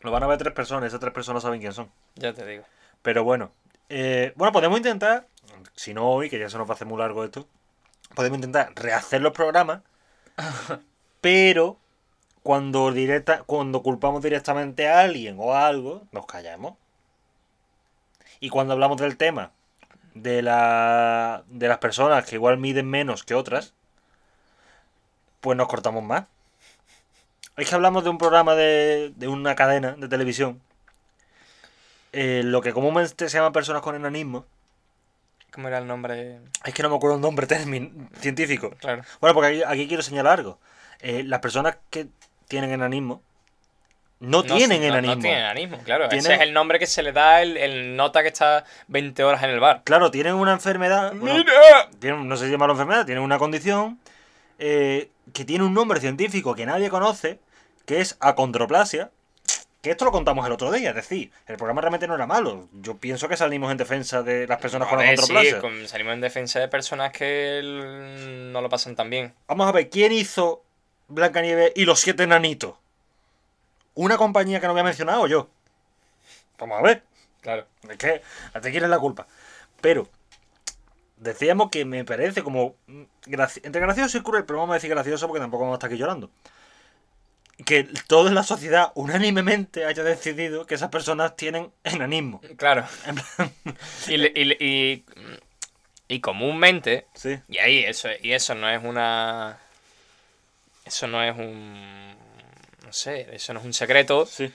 Lo 0.00 0.10
van 0.10 0.22
a 0.24 0.26
ver 0.26 0.36
tres 0.36 0.52
personas, 0.52 0.88
esas 0.88 1.00
tres 1.00 1.14
personas 1.14 1.42
saben 1.42 1.58
quién 1.60 1.72
son. 1.72 1.90
ya 2.16 2.34
te 2.34 2.44
digo. 2.44 2.64
Pero 3.00 3.24
bueno, 3.24 3.50
eh, 3.88 4.34
bueno, 4.36 4.52
podemos 4.52 4.76
intentar, 4.76 5.26
si 5.74 5.94
no 5.94 6.06
hoy, 6.10 6.28
que 6.28 6.38
ya 6.38 6.50
se 6.50 6.58
nos 6.58 6.68
va 6.68 6.72
a 6.72 6.74
hacer 6.74 6.86
muy 6.86 6.98
largo 6.98 7.24
esto, 7.24 7.48
podemos 8.14 8.36
intentar 8.36 8.72
rehacer 8.74 9.22
los 9.22 9.32
programas, 9.32 9.80
pero 11.22 11.78
cuando, 12.44 12.92
directa, 12.92 13.42
cuando 13.42 13.82
culpamos 13.82 14.22
directamente 14.22 14.88
a 14.88 15.00
alguien 15.00 15.36
o 15.40 15.52
a 15.52 15.66
algo, 15.66 16.02
nos 16.12 16.26
callamos. 16.26 16.74
Y 18.38 18.50
cuando 18.50 18.74
hablamos 18.74 19.00
del 19.00 19.16
tema 19.16 19.50
de, 20.14 20.42
la, 20.42 21.42
de 21.48 21.68
las 21.68 21.78
personas 21.78 22.24
que 22.24 22.36
igual 22.36 22.58
miden 22.58 22.88
menos 22.88 23.24
que 23.24 23.34
otras, 23.34 23.72
pues 25.40 25.56
nos 25.56 25.66
cortamos 25.66 26.04
más. 26.04 26.26
Es 27.56 27.68
que 27.68 27.74
hablamos 27.74 28.04
de 28.04 28.10
un 28.10 28.18
programa 28.18 28.54
de, 28.54 29.12
de 29.16 29.26
una 29.26 29.56
cadena 29.56 29.92
de 29.92 30.08
televisión 30.08 30.60
eh, 32.16 32.42
lo 32.44 32.60
que 32.60 32.72
comúnmente 32.72 33.28
se 33.28 33.38
llama 33.38 33.50
personas 33.50 33.82
con 33.82 33.96
enanismo. 33.96 34.46
¿Cómo 35.50 35.66
era 35.66 35.78
el 35.78 35.86
nombre? 35.88 36.38
Es 36.64 36.72
que 36.72 36.82
no 36.84 36.88
me 36.88 36.96
acuerdo 36.96 37.16
el 37.16 37.22
nombre 37.22 37.46
término 37.48 38.08
científico. 38.20 38.70
Claro. 38.78 39.02
Bueno, 39.20 39.34
porque 39.34 39.48
aquí, 39.48 39.62
aquí 39.66 39.88
quiero 39.88 40.02
señalar 40.02 40.38
algo. 40.38 40.60
Eh, 41.00 41.24
las 41.24 41.40
personas 41.40 41.76
que 41.90 42.06
tienen 42.54 42.70
enanismo 42.72 43.22
no, 44.20 44.42
tienen 44.42 44.80
no- 44.80 44.86
enanismo. 44.86 45.14
No, 45.16 45.20
tienen 45.20 45.38
enanismo, 45.40 45.78
claro. 45.84 46.08
Tienen- 46.08 46.24
Ese 46.24 46.34
es 46.36 46.40
el 46.40 46.52
nombre 46.54 46.78
que 46.78 46.86
se 46.86 47.02
le 47.02 47.12
da 47.12 47.42
el, 47.42 47.56
el 47.58 47.94
nota 47.96 48.22
que 48.22 48.28
está 48.28 48.64
20 48.88 49.22
horas 49.22 49.42
en 49.42 49.50
el 49.50 49.60
bar. 49.60 49.82
Claro, 49.84 50.10
tienen 50.10 50.34
una 50.34 50.52
enfermedad. 50.52 51.12
bueno, 51.14 51.36
¡Mira! 51.36 51.52
tienen- 51.98 52.26
no 52.26 52.36
sé 52.36 52.46
si 52.46 52.50
llamarlo 52.52 52.72
enfermedad, 52.74 53.04
tienen 53.04 53.22
una 53.22 53.38
condición 53.38 53.98
eh, 54.58 55.10
que 55.34 55.44
tiene 55.44 55.64
un 55.64 55.74
nombre 55.74 56.00
científico 56.00 56.54
que 56.54 56.64
nadie 56.64 56.88
conoce, 56.88 57.38
que 57.86 58.00
es 58.00 58.16
acondroplasia. 58.20 59.10
Que 59.82 59.90
esto 59.90 60.06
lo 60.06 60.12
contamos 60.12 60.46
el 60.46 60.52
otro 60.52 60.72
día, 60.72 60.88
es 60.90 60.94
decir, 60.96 61.30
el 61.46 61.56
programa 61.58 61.82
realmente 61.82 62.06
no 62.08 62.14
era 62.14 62.26
malo. 62.26 62.68
Yo 62.72 62.96
pienso 62.96 63.28
que 63.28 63.36
salimos 63.36 63.70
en 63.70 63.76
defensa 63.76 64.22
de 64.22 64.46
las 64.46 64.58
personas 64.58 64.88
con 64.88 64.98
sí, 65.00 65.04
acondroplasia. 65.04 65.60
con- 65.60 65.86
salimos 65.86 66.14
en 66.14 66.22
defensa 66.22 66.58
de 66.60 66.68
personas 66.68 67.12
que 67.12 67.60
no 68.50 68.62
lo 68.62 68.68
pasan 68.70 68.96
tan 68.96 69.10
bien. 69.10 69.34
Vamos 69.46 69.68
a 69.68 69.72
ver, 69.72 69.90
¿quién 69.90 70.12
hizo 70.12 70.63
Blancanieves 71.08 71.72
y 71.76 71.84
los 71.84 72.00
siete 72.00 72.22
enanitos? 72.24 72.74
¿Una 73.94 74.16
compañía 74.16 74.60
que 74.60 74.66
no 74.66 74.72
había 74.72 74.84
mencionado 74.84 75.26
yo? 75.26 75.48
Vamos 76.58 76.78
a 76.78 76.82
ver. 76.82 77.02
Claro. 77.40 77.66
Es 77.88 77.96
que 77.98 78.22
hasta 78.52 78.70
quién 78.70 78.84
es 78.84 78.90
la 78.90 78.98
culpa. 78.98 79.26
Pero 79.80 80.08
decíamos 81.16 81.70
que 81.70 81.84
me 81.84 82.04
parece 82.04 82.42
como 82.42 82.76
entre 82.86 83.80
gracioso 83.80 84.18
y 84.18 84.22
cruel, 84.22 84.44
pero 84.44 84.58
vamos 84.58 84.72
a 84.72 84.76
decir 84.76 84.90
gracioso 84.90 85.26
porque 85.28 85.40
tampoco 85.40 85.64
vamos 85.64 85.74
a 85.74 85.78
estar 85.78 85.90
aquí 85.90 85.98
llorando. 85.98 86.30
Que 87.64 87.84
toda 88.08 88.32
la 88.32 88.42
sociedad 88.42 88.90
unánimemente 88.96 89.84
haya 89.84 90.02
decidido 90.02 90.66
que 90.66 90.74
esas 90.74 90.88
personas 90.88 91.36
tienen 91.36 91.72
enanismo. 91.84 92.40
Claro. 92.56 92.84
En 93.06 93.14
plan, 93.14 93.52
Y, 94.08 94.14
y, 94.14 94.56
y, 94.58 95.04
y 96.08 96.20
comúnmente, 96.20 97.06
sí. 97.14 97.38
y 97.48 97.58
ahí 97.58 97.84
eso, 97.84 98.08
y 98.20 98.32
eso 98.32 98.54
no 98.56 98.68
es 98.68 98.82
una. 98.82 99.58
Eso 100.84 101.06
no 101.06 101.22
es 101.22 101.36
un. 101.36 102.14
No 102.84 102.92
sé, 102.92 103.28
eso 103.34 103.52
no 103.54 103.60
es 103.60 103.66
un 103.66 103.72
secreto. 103.72 104.26
Sí. 104.26 104.52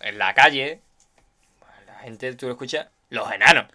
En 0.00 0.18
la 0.18 0.34
calle, 0.34 0.80
la 1.86 1.98
gente, 2.00 2.34
tú 2.34 2.46
lo 2.46 2.52
escuchas, 2.52 2.88
los 3.10 3.30
enanos. 3.32 3.66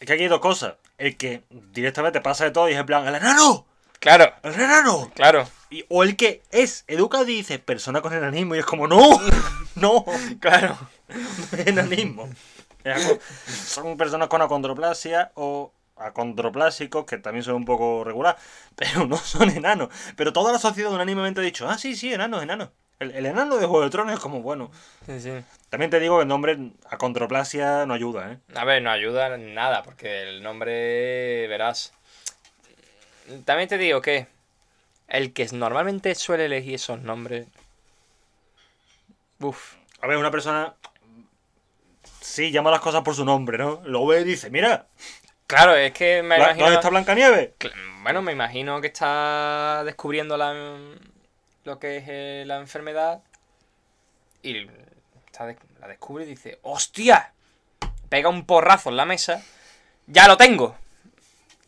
Es 0.00 0.06
que 0.06 0.12
aquí 0.14 0.22
hay 0.22 0.28
dos 0.28 0.40
cosas. 0.40 0.74
El 0.98 1.16
que 1.16 1.42
directamente 1.50 2.20
pasa 2.20 2.44
de 2.44 2.50
todo 2.50 2.68
y 2.68 2.72
es 2.72 2.78
en 2.78 2.86
plan, 2.86 3.06
¡el 3.06 3.14
enano! 3.14 3.66
Claro, 3.98 4.32
¡El 4.42 4.54
enano! 4.54 5.10
claro, 5.14 5.48
Y- 5.70 5.84
o 5.88 6.02
el 6.02 6.16
que 6.16 6.42
es 6.50 6.84
educado 6.86 7.24
y 7.24 7.36
dice, 7.36 7.58
persona 7.58 8.00
con 8.02 8.12
enanismo. 8.14 8.54
Y 8.54 8.58
es 8.58 8.64
como, 8.66 8.86
¡no! 8.86 9.00
¡No! 9.74 10.04
claro. 10.40 10.78
enanismo. 11.66 12.28
Son 13.48 13.96
personas 13.96 14.28
con 14.28 14.40
acondroplasia 14.42 15.32
o 15.34 15.72
acondroplásicos 15.96 17.04
que 17.06 17.18
también 17.18 17.42
son 17.42 17.56
un 17.56 17.64
poco 17.64 18.04
regular, 18.04 18.36
pero 18.76 19.06
no 19.06 19.16
son 19.16 19.50
enanos. 19.50 19.88
Pero 20.16 20.32
toda 20.32 20.52
la 20.52 20.58
sociedad 20.58 20.92
unánimemente 20.92 21.40
ha 21.40 21.44
dicho, 21.44 21.68
ah, 21.68 21.78
sí, 21.78 21.96
sí, 21.96 22.12
enanos, 22.12 22.42
enanos. 22.42 22.70
El, 22.98 23.10
el 23.10 23.26
enano 23.26 23.56
de 23.56 23.66
Juego 23.66 23.84
de 23.84 23.90
Tronos 23.90 24.14
es 24.14 24.20
como, 24.20 24.40
bueno. 24.40 24.70
Sí, 25.04 25.20
sí. 25.20 25.32
También 25.68 25.90
te 25.90 26.00
digo 26.00 26.16
que 26.16 26.22
el 26.22 26.28
nombre 26.28 26.56
acondroplasia 26.88 27.84
no 27.84 27.92
ayuda, 27.92 28.32
¿eh? 28.32 28.38
A 28.54 28.64
ver, 28.64 28.80
no 28.82 28.90
ayuda 28.90 29.34
en 29.34 29.54
nada, 29.54 29.82
porque 29.82 30.22
el 30.22 30.42
nombre, 30.42 31.46
verás. 31.48 31.92
También 33.44 33.68
te 33.68 33.76
digo 33.76 34.00
que 34.00 34.28
el 35.08 35.32
que 35.32 35.46
normalmente 35.52 36.14
suele 36.14 36.46
elegir 36.46 36.76
esos 36.76 37.00
nombres. 37.02 37.46
Uf. 39.40 39.74
A 40.00 40.06
ver, 40.06 40.16
una 40.16 40.30
persona. 40.30 40.74
Sí, 42.20 42.50
llama 42.50 42.70
las 42.70 42.80
cosas 42.80 43.02
por 43.02 43.14
su 43.14 43.24
nombre, 43.24 43.58
¿no? 43.58 43.82
Lo 43.84 44.06
ve 44.06 44.22
y 44.22 44.24
dice, 44.24 44.50
mira, 44.50 44.86
Claro, 45.46 45.74
es 45.76 45.92
que 45.92 46.22
me 46.22 46.38
¿la- 46.38 46.44
imagino. 46.46 46.64
¿dónde 46.64 46.76
está 46.76 46.90
Blancanieves? 46.90 47.50
Bueno, 48.02 48.22
me 48.22 48.32
imagino 48.32 48.80
que 48.80 48.88
está 48.88 49.82
descubriendo 49.84 50.36
la, 50.36 50.54
lo 51.64 51.78
que 51.78 51.96
es 51.98 52.04
eh, 52.08 52.44
la 52.46 52.56
enfermedad 52.58 53.20
y 54.42 54.68
está 55.26 55.46
de- 55.46 55.56
la 55.80 55.88
descubre 55.88 56.24
y 56.24 56.28
dice, 56.28 56.58
¡hostia! 56.62 57.32
Pega 58.08 58.28
un 58.28 58.44
porrazo 58.46 58.90
en 58.90 58.96
la 58.96 59.04
mesa, 59.04 59.42
¡ya 60.06 60.28
lo 60.28 60.36
tengo! 60.36 60.76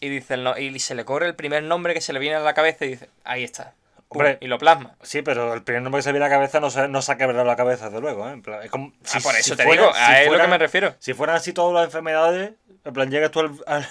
Y 0.00 0.08
dice 0.08 0.34
el 0.34 0.44
no- 0.44 0.56
y 0.58 0.78
se 0.78 0.94
le 0.94 1.04
corre 1.04 1.26
el 1.26 1.34
primer 1.34 1.62
nombre 1.64 1.94
que 1.94 2.00
se 2.00 2.12
le 2.12 2.18
viene 2.20 2.36
a 2.36 2.40
la 2.40 2.54
cabeza 2.54 2.84
y 2.84 2.88
dice, 2.90 3.08
ahí 3.24 3.42
está. 3.42 3.74
Pum, 4.08 4.20
Hombre. 4.22 4.38
y 4.40 4.46
lo 4.46 4.58
plasma. 4.58 4.96
Sí, 5.02 5.20
pero 5.22 5.52
el 5.52 5.62
primer 5.62 5.82
nombre 5.82 5.98
que 5.98 6.02
se 6.04 6.12
viene 6.12 6.24
a 6.24 6.28
la 6.28 6.34
cabeza 6.34 6.60
no 6.60 6.70
se, 6.70 6.88
no 6.88 7.02
se 7.02 7.12
ha 7.12 7.16
quebrado 7.18 7.44
la 7.44 7.56
cabeza, 7.56 7.86
desde 7.90 8.00
luego, 8.00 8.26
¿eh? 8.28 8.32
En 8.32 8.42
plan, 8.42 8.62
es 8.62 8.70
como, 8.70 8.92
Ah, 9.04 9.04
si- 9.04 9.20
por 9.20 9.34
eso 9.36 9.50
si 9.50 9.56
te 9.56 9.64
fuera- 9.64 9.82
digo, 9.82 9.94
si 9.94 10.00
a 10.00 10.22
es 10.22 10.32
lo 10.32 10.38
que 10.38 10.46
me 10.48 10.56
refiero. 10.58 10.94
Si 10.98 11.12
fueran 11.12 11.36
así 11.36 11.52
todas 11.52 11.74
las 11.74 11.84
enfermedades, 11.84 12.52
en 12.84 12.92
plan, 12.94 13.10
llegas 13.10 13.30
tú 13.30 13.40
al, 13.40 13.50
al, 13.66 13.86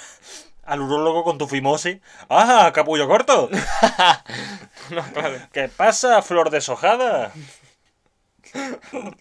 al 0.64 0.82
urólogo 0.82 1.24
con 1.24 1.38
tu 1.38 1.48
fimosis. 1.48 2.00
¡Ah, 2.30 2.72
capullo 2.74 3.08
corto! 3.08 3.50
No, 4.90 5.04
claro. 5.12 5.38
¿Qué 5.52 5.68
pasa, 5.68 6.22
flor 6.22 6.50
deshojada? 6.50 7.32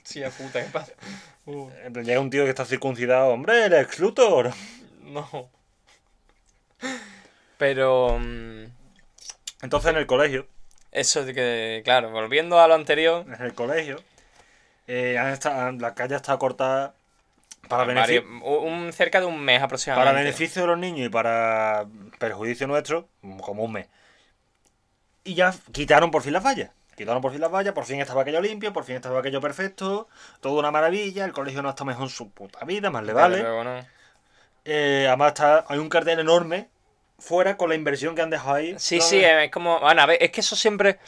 Sí, 0.05 0.23
a 0.23 0.31
puta, 0.31 0.63
¿qué 0.63 0.71
pasa? 0.71 0.93
En 1.85 1.93
plan, 1.93 2.05
llega 2.07 2.21
un 2.21 2.31
tío 2.31 2.45
que 2.45 2.51
está 2.51 2.65
circuncidado. 2.65 3.31
¡Hombre, 3.31 3.65
el 3.67 3.73
ex 3.75 3.99
Luthor! 3.99 4.53
No. 5.03 5.51
Pero... 7.59 8.19
mm, 8.19 8.65
Entonces, 9.63 9.91
en 9.91 9.97
el 9.97 10.07
colegio, 10.07 10.47
Eso 10.97 11.25
de 11.25 11.35
que, 11.35 11.83
claro, 11.85 12.11
volviendo 12.11 12.59
a 12.61 12.67
lo 12.69 12.75
anterior, 12.75 13.25
en 13.27 13.43
el 13.45 13.55
colegio, 13.55 14.03
eh, 14.87 15.19
han 15.19 15.29
estado- 15.29 15.73
la 15.73 15.95
calle 15.95 16.17
está 16.17 16.39
cortada 16.39 16.95
para, 17.69 17.85
varios- 17.93 18.25
benefi- 18.25 18.43
un, 18.63 18.93
cerca 18.93 19.21
de 19.21 19.27
un 19.27 19.39
mes 19.41 19.61
aproximadamente. 19.61 20.11
para 20.15 20.25
beneficio 20.25 20.63
de 20.63 20.69
los 20.69 20.79
niños 20.79 21.07
y 21.07 21.09
para 21.11 21.85
perjuicio 22.19 22.67
nuestro, 22.67 23.09
como 23.43 23.65
un 23.65 23.73
mes. 23.73 23.89
Y 25.25 25.35
ya 25.35 25.53
quitaron 25.73 26.11
por 26.11 26.23
fin 26.23 26.33
las 26.33 26.43
vallas. 26.45 26.71
Quitaron 26.97 27.21
por 27.21 27.31
fin 27.33 27.43
las 27.43 27.51
vallas, 27.53 27.75
por 27.75 27.85
fin 27.85 28.01
estaba 28.01 28.23
aquello 28.23 28.41
limpio, 28.41 28.73
por 28.73 28.85
fin 28.85 28.97
estaba 28.97 29.19
aquello 29.21 29.41
perfecto, 29.41 30.09
todo 30.41 30.59
una 30.59 30.71
maravilla, 30.71 31.27
el 31.27 31.33
colegio 31.33 31.61
no 31.61 31.69
está 31.69 31.85
mejor 31.85 32.05
en 32.05 32.09
su 32.09 32.31
puta 32.31 32.65
vida, 32.65 32.89
más 32.91 33.05
le 33.05 33.13
vale. 33.13 33.43
Eh, 34.65 35.05
además 35.09 35.29
está, 35.29 35.65
hay 35.69 35.79
un 35.79 35.91
cartel 35.91 36.21
enorme 36.21 36.69
fuera 37.19 37.57
con 37.57 37.69
la 37.71 37.75
inversión 37.75 38.15
que 38.15 38.23
han 38.23 38.31
dejado 38.31 38.55
ahí. 38.57 38.75
Sí, 38.79 38.99
¿sabes? 39.01 39.09
sí, 39.11 39.21
es 39.25 39.51
como. 39.51 39.81
Bueno, 39.81 40.03
a 40.03 40.07
ver, 40.07 40.23
es 40.23 40.31
que 40.31 40.41
eso 40.41 40.57
siempre. 40.57 40.99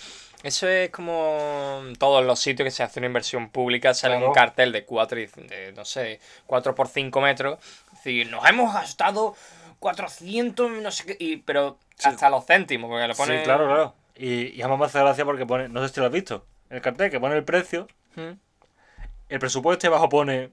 Eso 0.45 0.69
es 0.69 0.91
como 0.91 1.83
todos 1.99 2.25
los 2.25 2.39
sitios 2.39 2.65
que 2.65 2.71
se 2.71 2.85
hace 2.85 3.01
una 3.01 3.07
inversión 3.09 3.51
pública, 3.51 3.93
sale 3.93 4.15
Claro. 4.15 4.29
un 4.29 4.35
cartel 4.35 4.71
de 4.71 4.85
4 4.85 5.19
y 5.19 5.27
de, 5.27 5.73
no 5.77 5.85
sé, 5.85 6.21
4 6.47 6.77
por 6.77 6.87
5 6.87 7.21
metros. 7.21 7.59
Es 7.89 8.05
decir, 8.05 8.31
nos 8.31 8.49
hemos 8.49 8.73
gastado 8.73 9.35
400, 9.81 10.71
no 10.71 10.91
sé 10.93 11.05
qué, 11.07 11.17
y, 11.19 11.37
pero 11.39 11.79
hasta 12.05 12.31
los 12.31 12.47
céntimos, 12.47 12.89
porque 12.89 13.09
lo 13.09 13.15
pone. 13.17 13.39
Sí, 13.39 13.45
claro, 13.45 13.67
claro. 13.67 13.95
Y, 14.15 14.55
y 14.57 14.63
además 14.63 14.79
me 14.79 14.87
hace 14.87 15.01
gracia 15.01 15.25
porque 15.25 15.45
pone, 15.45 15.69
no 15.69 15.87
sé 15.87 15.93
si 15.93 15.99
lo 16.01 16.07
has 16.07 16.13
visto, 16.13 16.47
el 16.71 16.81
cartel 16.83 17.11
que 17.11 17.19
pone 17.19 17.37
el 17.37 17.45
precio, 17.45 17.89
¿Mm? 18.15 18.31
el 19.29 19.39
presupuesto 19.41 19.87
y 19.87 19.89
abajo 19.89 20.09
pone, 20.09 20.51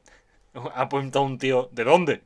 ha 0.74 0.82
apuntado 0.82 1.26
un 1.26 1.38
tío, 1.38 1.70
¿de 1.72 1.84
dónde? 1.84 2.22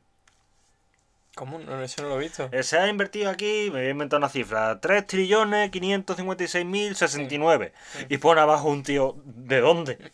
¿Cómo? 1.40 1.58
No, 1.58 1.82
eso 1.82 2.02
no 2.02 2.10
lo 2.10 2.16
he 2.16 2.24
visto. 2.24 2.50
Eh, 2.52 2.62
Se 2.62 2.78
ha 2.78 2.86
invertido 2.86 3.30
aquí, 3.30 3.70
me 3.72 3.78
voy 3.78 3.86
a 3.86 3.90
inventar 3.92 4.18
una 4.18 4.28
cifra, 4.28 4.78
3 4.78 5.06
trillones 5.06 5.70
556 5.70 6.66
mil 6.66 6.94
69. 6.94 7.72
Y 8.10 8.18
pone 8.18 8.42
abajo 8.42 8.68
un 8.68 8.82
tío, 8.82 9.16
¿de 9.24 9.60
dónde? 9.60 9.96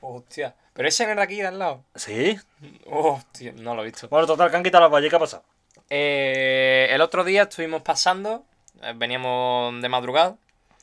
Hostia. 0.00 0.54
Pero 0.72 0.88
ese 0.88 1.04
no 1.04 1.12
era 1.12 1.24
aquí 1.24 1.36
de 1.36 1.46
al 1.46 1.58
lado. 1.58 1.84
Sí. 1.94 2.38
Hostia, 2.86 3.52
no 3.54 3.74
lo 3.74 3.82
he 3.82 3.90
visto. 3.90 4.08
Bueno, 4.08 4.26
total, 4.26 4.50
que 4.50 4.56
han 4.56 4.62
quitado 4.62 4.84
las 4.84 4.90
vallas, 4.90 5.10
¿qué 5.10 5.16
ha 5.16 5.18
pasado? 5.18 5.44
Eh, 5.90 6.88
el 6.90 7.02
otro 7.02 7.22
día 7.22 7.42
estuvimos 7.42 7.82
pasando, 7.82 8.46
eh, 8.82 8.94
veníamos 8.96 9.78
de 9.82 9.90
madrugada, 9.90 10.36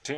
Sí. 0.03 0.15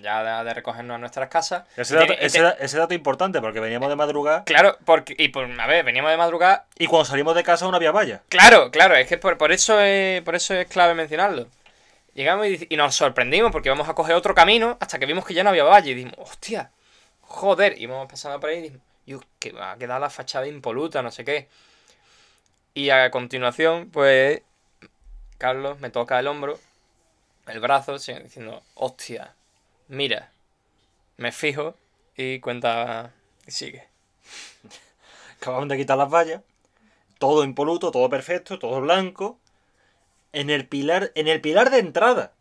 Ya 0.00 0.42
de, 0.44 0.54
recogernos 0.54 0.94
a 0.96 0.98
nuestras 0.98 1.28
casas. 1.28 1.64
Ese 1.76 1.94
dato, 1.96 2.12
ese, 2.14 2.38
te- 2.38 2.44
da- 2.44 2.56
ese 2.60 2.78
dato 2.78 2.94
importante 2.94 3.40
porque 3.40 3.60
veníamos 3.60 3.88
de 3.88 3.96
madrugada 3.96 4.44
Claro, 4.44 4.76
porque, 4.84 5.14
y 5.18 5.28
por, 5.28 5.48
a 5.60 5.66
ver, 5.66 5.84
veníamos 5.84 6.10
de 6.10 6.16
madrugada. 6.16 6.66
y 6.78 6.86
cuando 6.86 7.04
salimos 7.04 7.34
de 7.34 7.42
casa 7.44 7.68
no 7.68 7.76
había 7.76 7.92
valla. 7.92 8.22
Claro, 8.28 8.70
claro, 8.70 8.94
es 8.96 9.06
que 9.08 9.18
por, 9.18 9.38
por 9.38 9.52
eso 9.52 9.80
es, 9.80 10.20
por 10.22 10.34
eso 10.34 10.54
es 10.54 10.66
clave 10.66 10.94
mencionarlo. 10.94 11.46
Llegamos 12.14 12.46
y, 12.46 12.66
y 12.70 12.76
nos 12.76 12.94
sorprendimos 12.94 13.50
porque 13.50 13.68
íbamos 13.68 13.88
a 13.88 13.94
coger 13.94 14.14
otro 14.14 14.34
camino 14.34 14.76
hasta 14.80 14.98
que 14.98 15.06
vimos 15.06 15.24
que 15.24 15.34
ya 15.34 15.42
no 15.42 15.50
había 15.50 15.64
valle. 15.64 15.90
Y 15.90 15.94
dijimos, 15.94 16.14
hostia, 16.18 16.70
joder. 17.22 17.76
Y 17.78 17.84
íbamos 17.84 18.08
pasando 18.08 18.38
por 18.40 18.50
ahí 18.50 18.58
y 18.58 18.62
dijimos, 18.62 18.82
yo, 19.06 19.20
que 19.40 19.50
va 19.52 19.72
a 19.72 19.76
quedar 19.76 20.00
la 20.00 20.10
fachada 20.10 20.46
impoluta, 20.46 21.02
no 21.02 21.10
sé 21.10 21.24
qué. 21.24 21.48
Y 22.72 22.90
a 22.90 23.10
continuación, 23.10 23.90
pues, 23.90 24.42
Carlos 25.38 25.80
me 25.80 25.90
toca 25.90 26.18
el 26.18 26.26
hombro, 26.26 26.58
el 27.48 27.60
brazo, 27.60 27.92
diciendo, 27.94 28.62
hostia, 28.74 29.34
mira, 29.88 30.30
me 31.16 31.32
fijo 31.32 31.76
y 32.16 32.40
cuenta 32.40 33.12
y 33.46 33.50
sigue. 33.50 33.88
Acababan 35.36 35.68
de 35.68 35.76
quitar 35.76 35.98
las 35.98 36.08
vallas. 36.12 36.42
Todo 37.18 37.44
impoluto, 37.44 37.90
todo 37.90 38.08
perfecto, 38.08 38.58
todo 38.58 38.80
blanco. 38.80 39.38
En 40.32 40.50
el 40.50 40.66
pilar, 40.66 41.12
en 41.14 41.28
el 41.28 41.40
pilar 41.40 41.70
de 41.70 41.78
entrada. 41.78 42.32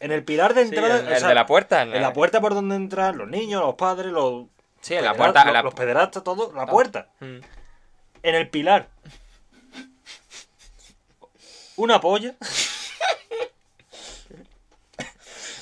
En 0.00 0.10
el 0.12 0.24
pilar 0.24 0.54
de 0.54 0.62
entrada. 0.62 0.98
el, 1.00 1.06
o 1.06 1.10
el 1.10 1.18
sea, 1.18 1.28
de 1.28 1.34
la 1.34 1.46
puerta. 1.46 1.82
En 1.82 2.02
la 2.02 2.12
puerta 2.12 2.40
por 2.40 2.54
donde 2.54 2.76
entran 2.76 3.16
los 3.18 3.28
niños, 3.28 3.62
los 3.62 3.74
padres, 3.76 4.12
los. 4.12 4.46
Sí, 4.80 4.94
en 4.94 5.04
la 5.04 5.14
puerta. 5.14 5.40
en 5.42 5.46
Los, 5.48 5.54
la- 5.54 5.62
los 5.62 5.74
pederastas, 5.74 6.22
todo. 6.24 6.52
La 6.54 6.66
puerta. 6.66 7.08
Mm. 7.20 7.38
En 8.22 8.34
el 8.34 8.48
pilar. 8.48 8.88
Una 11.76 12.00
polla. 12.00 12.34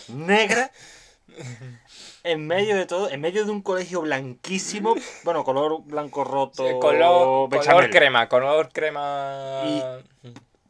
negra. 0.08 0.70
En 2.22 2.44
medio 2.44 2.75
de 2.76 2.86
todo, 2.86 3.08
en 3.08 3.20
medio 3.20 3.44
de 3.44 3.52
un 3.52 3.62
colegio 3.62 4.00
blanquísimo, 4.00 4.96
bueno, 5.22 5.44
color 5.44 5.82
blanco 5.84 6.25
roto, 6.25 6.66
Sí, 6.66 6.75
color, 6.80 7.48
crema, 7.90 8.28
color 8.28 8.68
crema. 8.72 10.00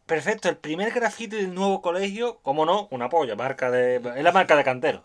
Perfecto, 0.04 0.50
el 0.50 0.58
primer 0.58 0.92
grafiti 0.92 1.36
del 1.36 1.54
nuevo 1.54 1.80
colegio, 1.80 2.40
como 2.42 2.66
no, 2.66 2.88
una 2.90 3.08
polla, 3.08 3.36
marca 3.36 3.70
de. 3.70 3.96
Es 4.16 4.22
la 4.22 4.32
marca 4.32 4.54
de 4.54 4.64
cantero. 4.64 5.04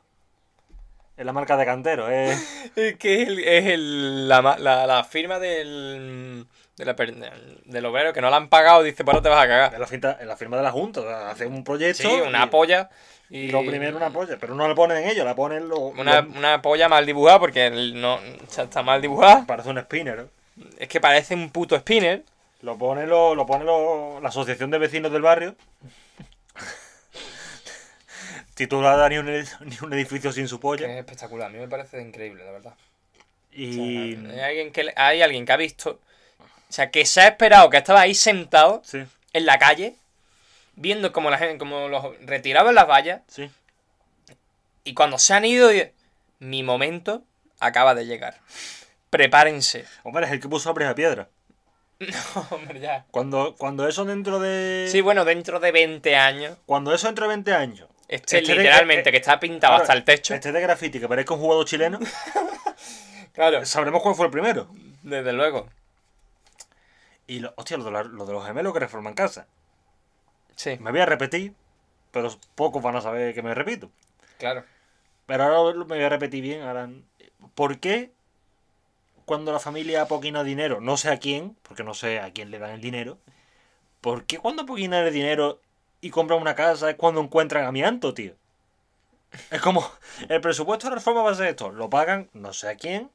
Es 1.15 1.25
la 1.25 1.31
marca 1.31 1.55
de 1.55 1.65
cantero, 1.65 2.09
es. 2.09 2.71
Es 2.75 2.97
que 2.97 3.21
es, 3.21 3.27
el- 3.29 3.39
es 3.39 3.65
el- 3.67 4.27
la, 4.27 4.41
la, 4.59 4.85
la 4.87 5.03
firma 5.05 5.39
del, 5.39 6.47
de 6.75 6.85
la 6.85 6.95
per- 6.97 7.15
del 7.63 7.85
obrero 7.85 8.11
que 8.11 8.19
no 8.21 8.29
la 8.29 8.35
han 8.37 8.49
pagado, 8.49 8.83
dice, 8.83 9.05
pues 9.05 9.15
no 9.15 9.21
te 9.21 9.29
vas 9.29 9.39
a 9.39 9.43
es 9.43 9.49
cagar. 9.49 9.79
la, 9.79 9.87
finta- 9.87 10.17
es 10.19 10.27
la 10.27 10.35
firma 10.35 10.57
de 10.57 10.63
la 10.63 10.71
Junta. 10.71 11.29
Hace 11.31 11.45
un 11.45 11.63
proyecto. 11.63 12.03
Sí, 12.09 12.13
una 12.27 12.43
y- 12.43 12.47
polla. 12.49 12.89
Y 13.33 13.43
Y 13.45 13.47
lo 13.49 13.65
primero 13.65 13.95
una 13.97 14.09
polla, 14.11 14.35
pero 14.39 14.53
no 14.55 14.67
la 14.67 14.75
ponen 14.75 15.07
ellos, 15.07 15.23
la 15.25 15.33
ponen 15.35 15.67
los. 15.69 15.79
Una, 15.79 16.21
los- 16.21 16.35
una 16.35 16.61
polla 16.61 16.89
mal 16.89 17.05
dibujada 17.05 17.39
porque 17.39 17.69
no, 17.95 18.19
está 18.43 18.83
mal 18.83 19.01
dibujada. 19.01 19.45
Parece 19.47 19.69
un 19.69 19.79
spinner. 19.79 20.19
¿eh? 20.19 20.25
Es 20.79 20.87
que 20.89 20.99
parece 20.99 21.33
un 21.33 21.49
puto 21.49 21.77
spinner. 21.77 22.23
Lo 22.61 22.77
pone, 22.77 23.07
lo, 23.07 23.33
lo 23.33 23.45
pone 23.45 23.63
lo- 23.63 24.19
la 24.21 24.29
Asociación 24.29 24.69
de 24.69 24.77
Vecinos 24.79 25.11
del 25.13 25.21
Barrio. 25.21 25.55
Titulada 28.53 29.07
ni 29.09 29.17
un, 29.17 29.25
ni 29.27 29.77
un 29.81 29.93
edificio 29.93 30.31
sin 30.31 30.47
su 30.47 30.59
polla. 30.59 30.87
Es 30.87 30.99
espectacular, 30.99 31.47
a 31.47 31.49
mí 31.51 31.57
me 31.57 31.67
parece 31.67 32.01
increíble, 32.01 32.43
la 32.43 32.51
verdad. 32.51 32.73
Y. 33.51 34.15
hay, 34.27 34.39
alguien 34.41 34.71
que, 34.71 34.93
hay 34.95 35.21
alguien 35.21 35.45
que 35.45 35.51
ha 35.51 35.57
visto, 35.57 35.99
o 36.39 36.73
sea, 36.73 36.89
que 36.91 37.05
se 37.05 37.21
ha 37.21 37.27
esperado, 37.29 37.69
que 37.69 37.77
estaba 37.77 38.01
ahí 38.01 38.13
sentado 38.13 38.81
Sí, 38.85 38.99
en 39.33 39.45
la 39.45 39.57
calle, 39.57 39.95
viendo 40.81 41.11
como 41.13 41.29
la 41.29 41.37
gente, 41.37 41.57
como 41.57 41.87
los 41.87 42.03
retiraban 42.25 42.75
las 42.75 42.87
vallas, 42.87 43.21
sí. 43.27 43.49
y 44.83 44.93
cuando 44.93 45.17
se 45.19 45.33
han 45.33 45.45
ido, 45.45 45.69
mi 46.39 46.63
momento 46.63 47.23
acaba 47.59 47.93
de 47.95 48.05
llegar. 48.05 48.39
Prepárense. 49.09 49.85
Hombre, 50.03 50.25
es 50.25 50.31
el 50.31 50.39
que 50.39 50.47
puso 50.49 50.69
a 50.69 50.89
a 50.89 50.95
piedra. 50.95 51.29
No, 52.01 52.47
hombre, 52.49 52.79
ya. 52.79 53.05
Cuando, 53.11 53.55
cuando 53.57 53.87
eso 53.87 54.05
dentro 54.05 54.39
de. 54.39 54.87
Sí, 54.91 55.01
bueno, 55.01 55.23
dentro 55.23 55.59
de 55.59 55.71
20 55.71 56.15
años, 56.15 56.57
Cuando 56.65 56.93
eso 56.95 57.05
dentro 57.07 57.25
de 57.25 57.35
20 57.35 57.53
años. 57.53 57.87
este, 58.07 58.39
Este 58.39 58.55
literalmente 58.55 59.11
que 59.11 59.17
está 59.17 59.39
pintado 59.39 59.73
claro, 59.73 59.83
hasta 59.83 59.93
el 59.93 60.03
techo. 60.03 60.33
Este 60.33 60.51
de 60.51 60.61
graffiti 60.61 60.99
que 60.99 61.07
parezca 61.07 61.35
un 61.35 61.39
jugador 61.41 61.65
chileno. 61.65 61.99
Claro, 63.33 63.65
sabremos 63.65 64.01
cuál 64.01 64.15
fue 64.15 64.25
el 64.25 64.31
primero. 64.31 64.67
desde 65.03 65.31
luego. 65.31 65.69
Y 67.27 67.39
lo, 67.39 67.53
hostia, 67.55 67.77
lo 67.77 67.85
de, 67.85 67.91
la- 67.91 68.03
lo 68.03 68.25
de 68.25 68.33
los 68.33 68.45
gemelos 68.45 68.73
que 68.73 68.79
reforman 68.79 69.13
casa. 69.13 69.47
Sí, 70.55 70.77
Me 70.79 70.91
voy 70.91 70.99
a 70.99 71.05
repetir, 71.05 71.53
pero 72.11 72.29
pocos 72.55 72.81
van 72.83 72.95
a 72.95 73.01
saber 73.01 73.33
que 73.33 73.41
me 73.41 73.53
repito. 73.53 73.89
claro. 74.37 74.63
Pero 75.25 75.43
ahora 75.43 75.77
me 75.77 75.85
voy 75.85 76.03
a 76.03 76.09
repetir 76.09 76.41
bien. 76.41 76.61
Ahora, 76.61 76.89
¿Por 77.55 77.79
qué 77.79 78.11
cuando 79.25 79.53
la 79.53 79.59
familia 79.59 80.01
apoquina 80.01 80.43
dinero, 80.43 80.81
no 80.81 80.97
sé 80.97 81.09
a 81.09 81.17
quién, 81.17 81.55
porque 81.63 81.83
no 81.83 81.93
sé 81.93 82.19
a 82.19 82.31
quién 82.31 82.51
le 82.51 82.59
dan 82.59 82.71
el 82.71 82.81
dinero, 82.81 83.17
¿por 84.01 84.25
qué 84.25 84.39
cuando 84.39 84.63
apoquinan 84.63 85.05
el 85.05 85.13
dinero 85.13 85.61
y 86.01 86.09
compran 86.09 86.41
una 86.41 86.55
casa 86.55 86.89
es 86.89 86.95
cuando 86.97 87.21
encuentran 87.21 87.65
amianto, 87.65 88.13
tío? 88.13 88.33
Es 89.49 89.61
como, 89.61 89.89
el 90.27 90.41
presupuesto 90.41 90.89
de 90.89 90.95
reforma 90.95 91.21
va 91.23 91.31
a 91.31 91.35
ser 91.35 91.47
esto, 91.47 91.71
lo 91.71 91.89
pagan 91.89 92.29
no 92.33 92.51
sé 92.51 92.67
a 92.67 92.75
quién. 92.75 93.09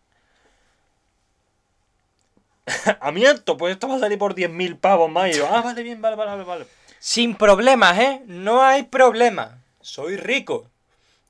amianto, 3.00 3.57
pues 3.57 3.75
esto 3.75 3.88
va 3.88 3.97
a 3.97 4.00
salir 4.00 4.19
por 4.19 4.35
10.000 4.35 4.78
pavos 4.78 5.11
más. 5.11 5.28
Y 5.28 5.38
yo, 5.38 5.47
ah, 5.49 5.61
vale, 5.62 5.83
bien, 5.83 6.00
vale, 6.00 6.16
vale, 6.16 6.31
vale, 6.31 6.45
vale. 6.45 6.66
Sin 6.99 7.37
problemas, 7.37 7.99
¿eh? 7.99 8.23
No 8.26 8.62
hay 8.62 8.85
problema. 8.85 9.59
Soy 9.81 10.17
rico. 10.17 10.69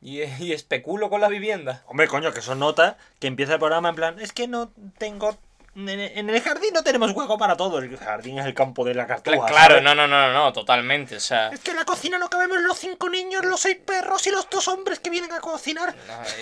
Y, 0.01 0.23
y 0.41 0.53
especulo 0.53 1.11
con 1.11 1.21
la 1.21 1.29
vivienda. 1.29 1.83
Hombre, 1.87 2.09
coño, 2.09 2.33
que 2.33 2.43
son 2.43 2.59
notas 2.61 2.97
que 3.19 3.27
empieza 3.27 3.55
el 3.55 3.59
programa 3.59 3.89
en 3.91 3.95
plan, 3.97 4.21
es 4.21 4.33
que 4.33 4.47
no 4.49 4.71
tengo... 4.99 5.37
En 5.79 5.91
el 6.31 6.41
jardín 6.41 6.71
no 6.73 6.83
tenemos 6.83 7.13
hueco 7.13 7.37
para 7.37 7.55
todo. 7.55 7.81
El 7.81 7.95
jardín 7.99 8.39
es 8.39 8.47
el 8.47 8.55
campo 8.55 8.83
de 8.83 8.95
la 8.95 9.07
cartuja. 9.07 9.47
claro, 9.47 9.83
no, 9.83 9.95
no, 9.95 10.09
no, 10.09 10.33
no, 10.33 10.51
totalmente. 10.51 11.17
O 11.17 11.21
sea, 11.21 11.49
Es 11.49 11.61
que 11.61 11.73
en 11.73 11.77
la 11.77 11.85
cocina 11.85 12.17
no 12.17 12.31
cabemos 12.31 12.57
los 12.63 12.79
cinco 12.79 13.11
niños, 13.11 13.45
los 13.45 13.61
seis 13.61 13.77
perros 13.85 14.27
y 14.27 14.31
los 14.31 14.49
dos 14.49 14.69
hombres 14.69 15.01
que 15.01 15.11
vienen 15.11 15.31
a 15.33 15.41
cocinar. 15.41 15.95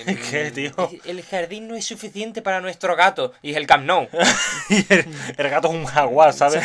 no, 0.06 0.14
¿Qué, 0.30 0.52
tío? 0.52 0.72
El 1.04 1.24
jardín 1.24 1.66
no 1.66 1.74
es 1.74 1.84
suficiente 1.84 2.42
para 2.42 2.60
nuestro 2.60 2.94
gato. 2.94 3.32
Y 3.42 3.50
es 3.50 3.56
el 3.56 3.66
Camp 3.66 3.84
Nou. 3.84 4.06
Y 4.68 4.86
el, 4.92 5.04
el 5.36 5.50
gato 5.50 5.66
es 5.66 5.74
un 5.74 5.86
jaguar, 5.86 6.32
¿sabes? 6.32 6.62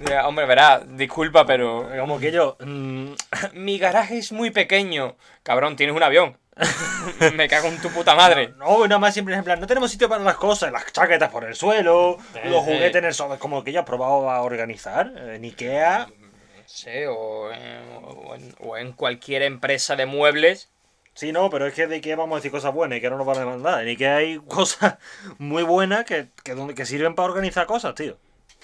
Ya, 0.00 0.26
Hombre, 0.26 0.46
verá, 0.46 0.80
disculpa, 0.86 1.46
pero. 1.46 1.88
Como 1.98 2.18
que 2.18 2.32
yo... 2.32 2.56
mm, 2.60 3.12
Mi 3.54 3.78
garaje 3.78 4.18
es 4.18 4.32
muy 4.32 4.50
pequeño. 4.50 5.16
Cabrón, 5.42 5.76
tienes 5.76 5.94
un 5.96 6.02
avión. 6.02 6.36
Me 7.34 7.48
cago 7.48 7.66
en 7.68 7.80
tu 7.80 7.90
puta 7.90 8.14
madre. 8.14 8.54
no, 8.58 8.86
nada 8.86 8.98
más 8.98 9.12
siempre 9.12 9.34
es 9.34 9.38
en 9.38 9.44
plan, 9.44 9.58
no 9.60 9.66
tenemos 9.66 9.90
sitio 9.90 10.08
para 10.08 10.22
las 10.22 10.36
cosas, 10.36 10.70
las 10.70 10.92
chaquetas 10.92 11.28
por 11.30 11.42
el 11.44 11.54
suelo, 11.56 12.18
Sí, 12.32 12.38
los 12.48 12.64
sí. 12.64 12.72
juguetes 12.72 12.96
en 12.96 13.04
el 13.06 13.14
suelo. 13.14 13.38
Como 13.38 13.64
que 13.64 13.72
yo 13.72 13.80
he 13.80 13.84
probado 13.84 14.30
a 14.30 14.40
organizar 14.42 15.12
en 15.16 15.42
Ikea. 15.44 16.06
No 16.08 16.62
sé, 16.66 17.06
o 17.08 17.50
en, 17.52 17.82
o 18.02 18.34
en- 18.36 18.54
o 18.60 18.76
en 18.76 18.92
cualquier 18.92 19.42
empresa 19.42 19.96
de 19.96 20.06
muebles. 20.06 20.70
Sí, 21.14 21.30
no, 21.32 21.50
pero 21.50 21.66
es 21.66 21.74
que 21.74 21.86
de 21.86 21.96
Ikea 21.96 22.16
vamos 22.16 22.34
a 22.34 22.38
decir 22.38 22.50
cosas 22.50 22.72
buenas 22.72 22.98
y 22.98 23.00
que 23.00 23.10
no 23.10 23.16
nos 23.18 23.26
van 23.26 23.36
a 23.36 23.40
demandar. 23.40 23.82
En 23.82 23.88
Ikea 23.88 24.16
hay 24.16 24.38
cosas 24.48 24.96
muy 25.38 25.62
buenas 25.64 26.04
que, 26.04 26.28
que, 26.42 26.54
que 26.74 26.86
sirven 26.86 27.14
para 27.14 27.28
organizar 27.30 27.66
cosas, 27.66 27.94
tío. 27.94 28.16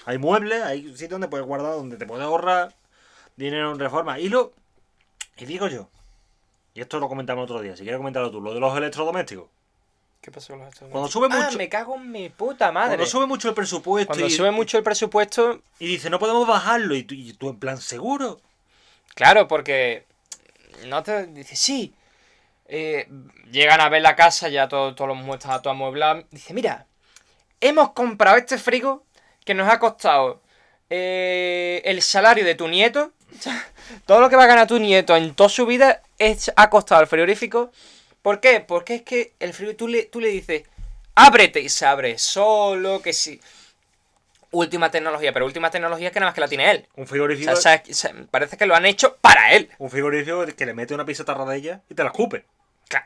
Hay 0.05 0.17
muebles, 0.17 0.61
hay 0.63 0.83
sitios 0.89 1.11
donde 1.11 1.27
puedes 1.27 1.45
guardar, 1.45 1.73
donde 1.73 1.97
te 1.97 2.05
puedes 2.05 2.25
ahorrar 2.25 2.73
dinero 3.35 3.71
en 3.71 3.79
reforma. 3.79 4.19
Y 4.19 4.29
lo. 4.29 4.53
Y 5.37 5.45
digo 5.45 5.67
yo, 5.67 5.89
y 6.73 6.81
esto 6.81 6.99
lo 6.99 7.07
comentamos 7.09 7.43
otro 7.43 7.61
día, 7.61 7.75
si 7.75 7.83
quieres 7.83 7.97
comentarlo 7.97 8.31
tú, 8.31 8.41
lo 8.41 8.53
de 8.53 8.59
los 8.59 8.75
electrodomésticos. 8.77 9.47
¿Qué 10.21 10.29
pasó 10.31 10.49
con 10.53 10.59
los 10.59 10.67
electrodomésticos? 10.67 10.91
Cuando 10.91 11.07
sube 11.09 11.27
Ah, 11.31 11.45
mucho, 11.47 11.57
me 11.57 11.69
cago 11.69 11.95
en 11.95 12.11
mi 12.11 12.29
puta 12.29 12.71
madre. 12.71 12.89
cuando 12.97 13.05
sube 13.07 13.25
mucho 13.25 13.49
el 13.49 13.55
presupuesto 13.55 14.07
Cuando 14.09 14.27
y, 14.27 14.29
sube 14.31 14.51
mucho 14.51 14.77
el 14.77 14.83
presupuesto, 14.83 15.61
y 15.79 15.87
dice, 15.87 16.09
no 16.09 16.19
podemos 16.19 16.47
bajarlo, 16.47 16.95
y 16.95 17.03
tú, 17.03 17.15
y 17.15 17.33
tú 17.33 17.49
en 17.49 17.57
plan 17.59 17.77
seguro. 17.79 18.39
claro, 19.15 19.47
porque 19.47 20.05
no 20.87 21.01
te 21.03 21.25
dice, 21.27 21.55
sí. 21.55 21.93
eh, 22.67 23.07
llegan 23.51 23.81
a 23.81 23.89
ver 23.89 24.01
la 24.01 24.15
casa, 24.15 24.47
ya 24.49 24.67
todo, 24.67 24.93
todos 24.95 25.07
los 25.09 25.17
muebles 25.17 25.43
está 25.45 25.61
todo 25.61 25.71
amueblado. 25.73 26.23
Dice, 26.31 26.53
mira, 26.53 26.85
hemos 27.59 27.91
comprado 27.93 28.37
este 28.37 28.57
frigo 28.59 29.03
que 29.45 29.53
nos 29.53 29.69
ha 29.69 29.79
costado 29.79 30.41
eh, 30.89 31.81
el 31.85 32.01
salario 32.01 32.43
de 32.45 32.55
tu 32.55 32.67
nieto. 32.67 33.11
Todo 34.05 34.19
lo 34.21 34.29
que 34.29 34.35
va 34.35 34.43
a 34.43 34.47
ganar 34.47 34.67
tu 34.67 34.79
nieto 34.79 35.15
en 35.15 35.33
toda 35.35 35.49
su 35.49 35.65
vida 35.65 36.01
es, 36.17 36.51
ha 36.55 36.69
costado 36.69 37.01
el 37.01 37.07
frigorífico. 37.07 37.71
¿Por 38.21 38.39
qué? 38.39 38.59
Porque 38.59 38.95
es 38.95 39.01
que 39.03 39.33
el 39.39 39.53
frigorífico, 39.53 39.85
tú 39.85 39.87
le, 39.87 40.03
tú 40.05 40.19
le 40.21 40.27
dices, 40.29 40.63
ábrete 41.15 41.59
y 41.59 41.69
se 41.69 41.85
abre 41.85 42.17
solo, 42.17 43.01
que 43.01 43.13
sí. 43.13 43.39
Última 44.51 44.91
tecnología, 44.91 45.31
pero 45.31 45.45
última 45.45 45.71
tecnología 45.71 46.11
que 46.11 46.19
nada 46.19 46.29
más 46.31 46.35
que 46.35 46.41
la 46.41 46.47
tiene 46.49 46.69
él. 46.71 46.87
Un 46.95 47.05
O 47.05 47.07
frigorífico, 47.07 47.55
sea, 47.55 47.81
o 47.89 47.93
sea, 47.93 48.11
se- 48.13 48.25
parece 48.29 48.57
que 48.57 48.65
lo 48.65 48.75
han 48.75 48.85
hecho 48.85 49.15
para 49.21 49.53
él. 49.53 49.69
un 49.77 49.89
frigorífico 49.89 50.45
que 50.45 50.65
le 50.65 50.73
mete 50.73 50.93
una 50.93 51.05
pizza 51.05 51.23
ella 51.55 51.81
y 51.89 51.95
te 51.95 52.03
la 52.03 52.09
escupe. 52.09 52.43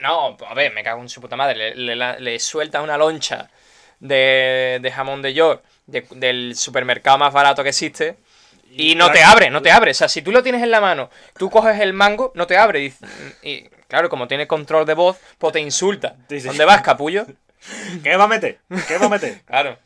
No, 0.02 0.36
a 0.48 0.54
ver, 0.56 0.74
me 0.74 0.84
cago 0.84 1.02
en 1.04 1.10
su 1.10 1.21
puta 1.21 1.36
madre. 1.36 1.56
Le, 1.56 1.76
le, 1.76 1.95
la- 1.95 2.17
le 2.17 2.39
sueltas 2.39 2.84
una 2.84 2.98
loncha 2.98 3.52
de, 3.99 4.79
de 4.81 4.91
jamón 4.91 5.21
de 5.21 5.34
york 5.34 5.63
de- 5.88 6.05
del 6.15 6.55
supermercado 6.55 7.17
más 7.17 7.34
barato 7.34 7.63
que 7.63 7.69
existe 7.69 8.17
y 8.77 8.95
no 8.95 9.12
te 9.12 9.23
abre, 9.23 9.49
no 9.49 9.62
te 9.62 9.71
abre. 9.71 9.91
O 9.91 9.93
sea, 9.93 10.10
si 10.10 10.21
tú 10.21 10.31
lo 10.31 10.43
tienes 10.43 10.62
en 10.62 10.71
la 10.71 10.81
mano, 10.81 11.10
tú 11.38 11.49
coges 11.49 11.79
el 11.79 11.93
mango, 11.93 12.31
no 12.36 12.45
te 12.45 12.58
abre. 12.58 12.84
Y, 12.84 12.93
y, 13.41 13.69
claro, 13.88 14.10
como 14.10 14.27
tiene 14.27 14.47
control 14.47 14.86
de 14.86 14.93
voz, 14.95 15.17
pues 15.38 15.53
te 15.53 15.62
insulta. 15.62 16.15
¿Dónde 16.27 16.65
vas, 16.65 16.81
capullo? 16.81 17.25
¿Qué 18.03 18.17
va 18.17 18.25
a 18.25 18.27
meter? 18.27 18.60
¿Qué 18.88 18.97
va 18.97 19.05
a 19.05 19.10
meter? 19.10 19.41
Claro. 19.45 19.77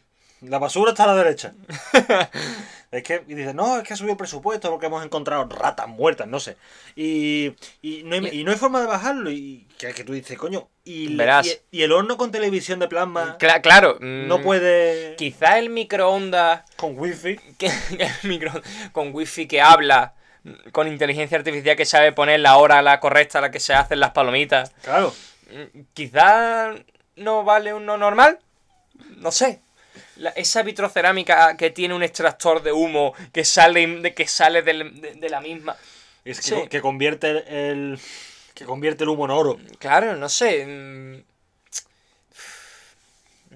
La 0.41 0.57
basura 0.57 0.91
está 0.91 1.03
a 1.03 1.07
la 1.07 1.15
derecha. 1.15 1.53
es 2.91 3.03
que, 3.03 3.23
y 3.27 3.35
dice, 3.35 3.53
no, 3.53 3.77
es 3.77 3.83
que 3.87 3.93
ha 3.93 3.97
subido 3.97 4.13
el 4.13 4.17
presupuesto 4.17 4.69
porque 4.71 4.87
hemos 4.87 5.05
encontrado 5.05 5.45
ratas 5.47 5.87
muertas, 5.87 6.27
no 6.27 6.39
sé. 6.39 6.57
Y, 6.95 7.53
y, 7.83 8.01
no, 8.03 8.15
hay, 8.15 8.29
y 8.39 8.43
no 8.43 8.51
hay 8.51 8.57
forma 8.57 8.81
de 8.81 8.87
bajarlo. 8.87 9.29
Y 9.29 9.67
que, 9.77 9.93
que 9.93 10.03
tú 10.03 10.13
dices, 10.13 10.37
coño. 10.39 10.67
Y, 10.83 11.15
Verás. 11.15 11.45
y, 11.71 11.77
y 11.77 11.83
el 11.83 11.91
horno 11.91 12.17
con 12.17 12.31
televisión 12.31 12.79
de 12.79 12.87
plasma 12.87 13.37
Cla- 13.37 13.61
claro. 13.61 13.97
no 13.99 14.39
mm, 14.39 14.43
puede. 14.43 15.15
Quizá 15.17 15.59
el 15.59 15.69
microondas 15.69 16.63
Con 16.77 16.97
wifi. 16.97 17.35
que, 17.59 17.67
el 17.67 18.29
micro 18.29 18.51
con 18.91 19.13
wifi 19.13 19.47
que 19.47 19.61
habla 19.61 20.13
con 20.71 20.87
inteligencia 20.87 21.37
artificial 21.37 21.75
que 21.75 21.85
sabe 21.85 22.11
poner 22.13 22.39
la 22.39 22.57
hora 22.57 22.81
la 22.81 22.99
correcta 22.99 23.37
a 23.37 23.41
la 23.41 23.51
que 23.51 23.59
se 23.59 23.73
hacen 23.73 23.99
las 23.99 24.11
palomitas 24.11 24.71
Claro. 24.81 25.13
Mm, 25.51 25.81
quizá 25.93 26.73
no 27.17 27.43
vale 27.43 27.73
uno 27.73 27.97
normal 27.97 28.39
no 29.17 29.31
sé 29.31 29.59
La- 30.19 30.31
esa 30.31 30.63
vitrocerámica 30.63 31.55
que 31.57 31.69
tiene 31.71 31.93
un 31.95 32.03
extractor 32.03 32.61
de 32.61 32.71
humo 32.71 33.13
que 33.33 33.43
sale 33.45 33.85
de 33.87 34.13
que 34.13 34.27
sale 34.27 34.61
del- 34.61 34.99
de, 35.01 35.13
de 35.15 35.29
la 35.29 35.39
misma 35.41 35.75
Es 36.25 36.39
que, 36.41 36.55
Sí. 36.55 36.67
que 36.69 36.81
convierte 36.81 37.29
el. 37.71 37.99
Que 38.53 38.65
convierte 38.65 39.03
el 39.03 39.09
humo 39.09 39.25
en 39.25 39.31
oro. 39.31 39.57
claro 39.79 40.15
no 40.17 40.27
sé 40.27 40.65
mm, 40.65 41.23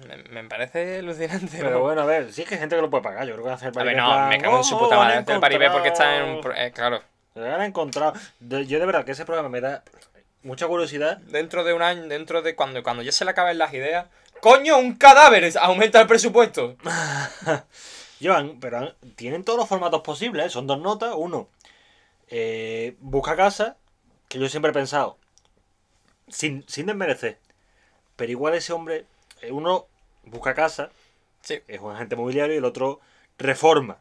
me, 0.08 0.16
me 0.42 0.48
parece 0.48 0.98
alucinante 0.98 1.58
Pero 1.58 1.70
¿no? 1.70 1.80
bueno, 1.80 2.02
a 2.02 2.06
ver, 2.06 2.32
sí 2.32 2.42
es 2.42 2.48
que 2.48 2.54
hay 2.54 2.60
gente 2.60 2.74
que 2.76 2.82
lo 2.82 2.90
puede 2.90 3.02
pagar. 3.04 3.26
Yo 3.26 3.34
creo 3.34 3.44
que 3.46 3.52
hacer 3.52 3.68
el 3.68 3.78
a 3.78 3.84
ver 3.84 3.94
Paribé 3.94 4.00
no 4.00 4.06
plan, 4.08 4.28
me 4.28 4.38
cago 4.40 4.56
en 4.58 4.64
su 4.64 4.74
"Oh, 4.76 4.78
puta 4.80 4.96
madre 4.96 5.18
Hace 5.18 5.32
el 5.34 5.40
Paribé 5.40 5.70
porque 5.70 5.88
está 5.88 6.16
en 6.16 6.22
un 6.24 6.28
encontrado". 6.30 6.54
pro- 6.54 6.64
eh, 6.64 6.72
claro 6.72 7.02
Se 7.34 7.40
han 7.48 7.62
encontrado. 7.62 8.12
Yo 8.40 8.78
de 8.80 8.86
verdad 8.86 9.04
que 9.04 9.12
ese 9.12 9.24
programa 9.24 9.48
me 9.48 9.60
da 9.60 9.82
mucha 10.42 10.66
curiosidad. 10.66 11.18
dentro 11.18 11.62
de 11.64 11.72
un 11.74 11.82
año, 11.82 12.06
dentro 12.08 12.42
de 12.42 12.54
cuando, 12.54 12.82
cuando 12.82 13.02
ya 13.02 13.12
se 13.12 13.24
le 13.24 13.30
acaben 13.32 13.58
las 13.58 13.72
ideas. 13.74 14.06
¡Coño, 14.44 14.76
un 14.76 14.96
cadáver! 14.96 15.50
Aumenta 15.58 16.02
el 16.02 16.06
presupuesto. 16.06 16.76
Llevan, 18.20 18.60
pero 18.60 18.94
tienen 19.16 19.42
todos 19.42 19.58
los 19.58 19.66
formatos 19.66 20.02
posibles, 20.02 20.44
¿eh? 20.44 20.50
son 20.50 20.66
dos 20.66 20.78
notas. 20.78 21.14
Uno, 21.16 21.48
eh, 22.28 22.94
busca 23.00 23.36
casa, 23.36 23.78
que 24.28 24.38
yo 24.38 24.46
siempre 24.50 24.70
he 24.70 24.74
pensado, 24.74 25.16
sin, 26.28 26.62
sin 26.68 26.84
desmerecer, 26.84 27.38
pero 28.16 28.32
igual 28.32 28.52
ese 28.52 28.74
hombre, 28.74 29.06
eh, 29.40 29.50
uno 29.50 29.86
busca 30.24 30.52
casa, 30.52 30.90
Sí. 31.40 31.62
es 31.66 31.80
un 31.80 31.92
agente 31.94 32.14
mobiliario, 32.14 32.54
y 32.54 32.58
el 32.58 32.66
otro 32.66 33.00
reforma. 33.38 33.96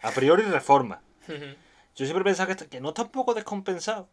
A 0.00 0.12
priori 0.12 0.44
reforma. 0.44 1.02
Yo 1.28 2.06
siempre 2.06 2.22
he 2.22 2.24
pensado 2.24 2.56
que, 2.56 2.68
que 2.68 2.80
no 2.80 2.88
está 2.88 3.02
un 3.02 3.10
poco 3.10 3.34
descompensado. 3.34 4.08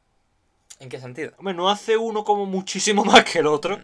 ¿En 0.79 0.89
qué 0.89 0.99
sentido? 0.99 1.31
Hombre, 1.37 1.53
no 1.53 1.69
hace 1.69 1.95
uno 1.95 2.25
como 2.25 2.45
muchísimo 2.45 3.05
más 3.05 3.23
que 3.23 3.39
el 3.39 3.47
otro. 3.47 3.79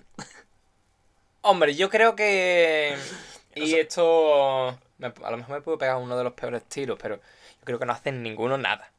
Hombre, 1.49 1.75
yo 1.75 1.89
creo 1.89 2.15
que. 2.15 2.95
Y 3.55 3.73
esto. 3.73 4.67
a 4.69 5.31
lo 5.31 5.37
mejor 5.37 5.55
me 5.55 5.61
puedo 5.61 5.79
pegar 5.79 5.97
uno 5.97 6.15
de 6.15 6.23
los 6.23 6.33
peores 6.33 6.63
tiros, 6.65 6.99
pero 7.01 7.15
yo 7.15 7.65
creo 7.65 7.79
que 7.79 7.85
no 7.87 7.93
hacen 7.93 8.21
ninguno 8.21 8.55
nada. 8.59 8.91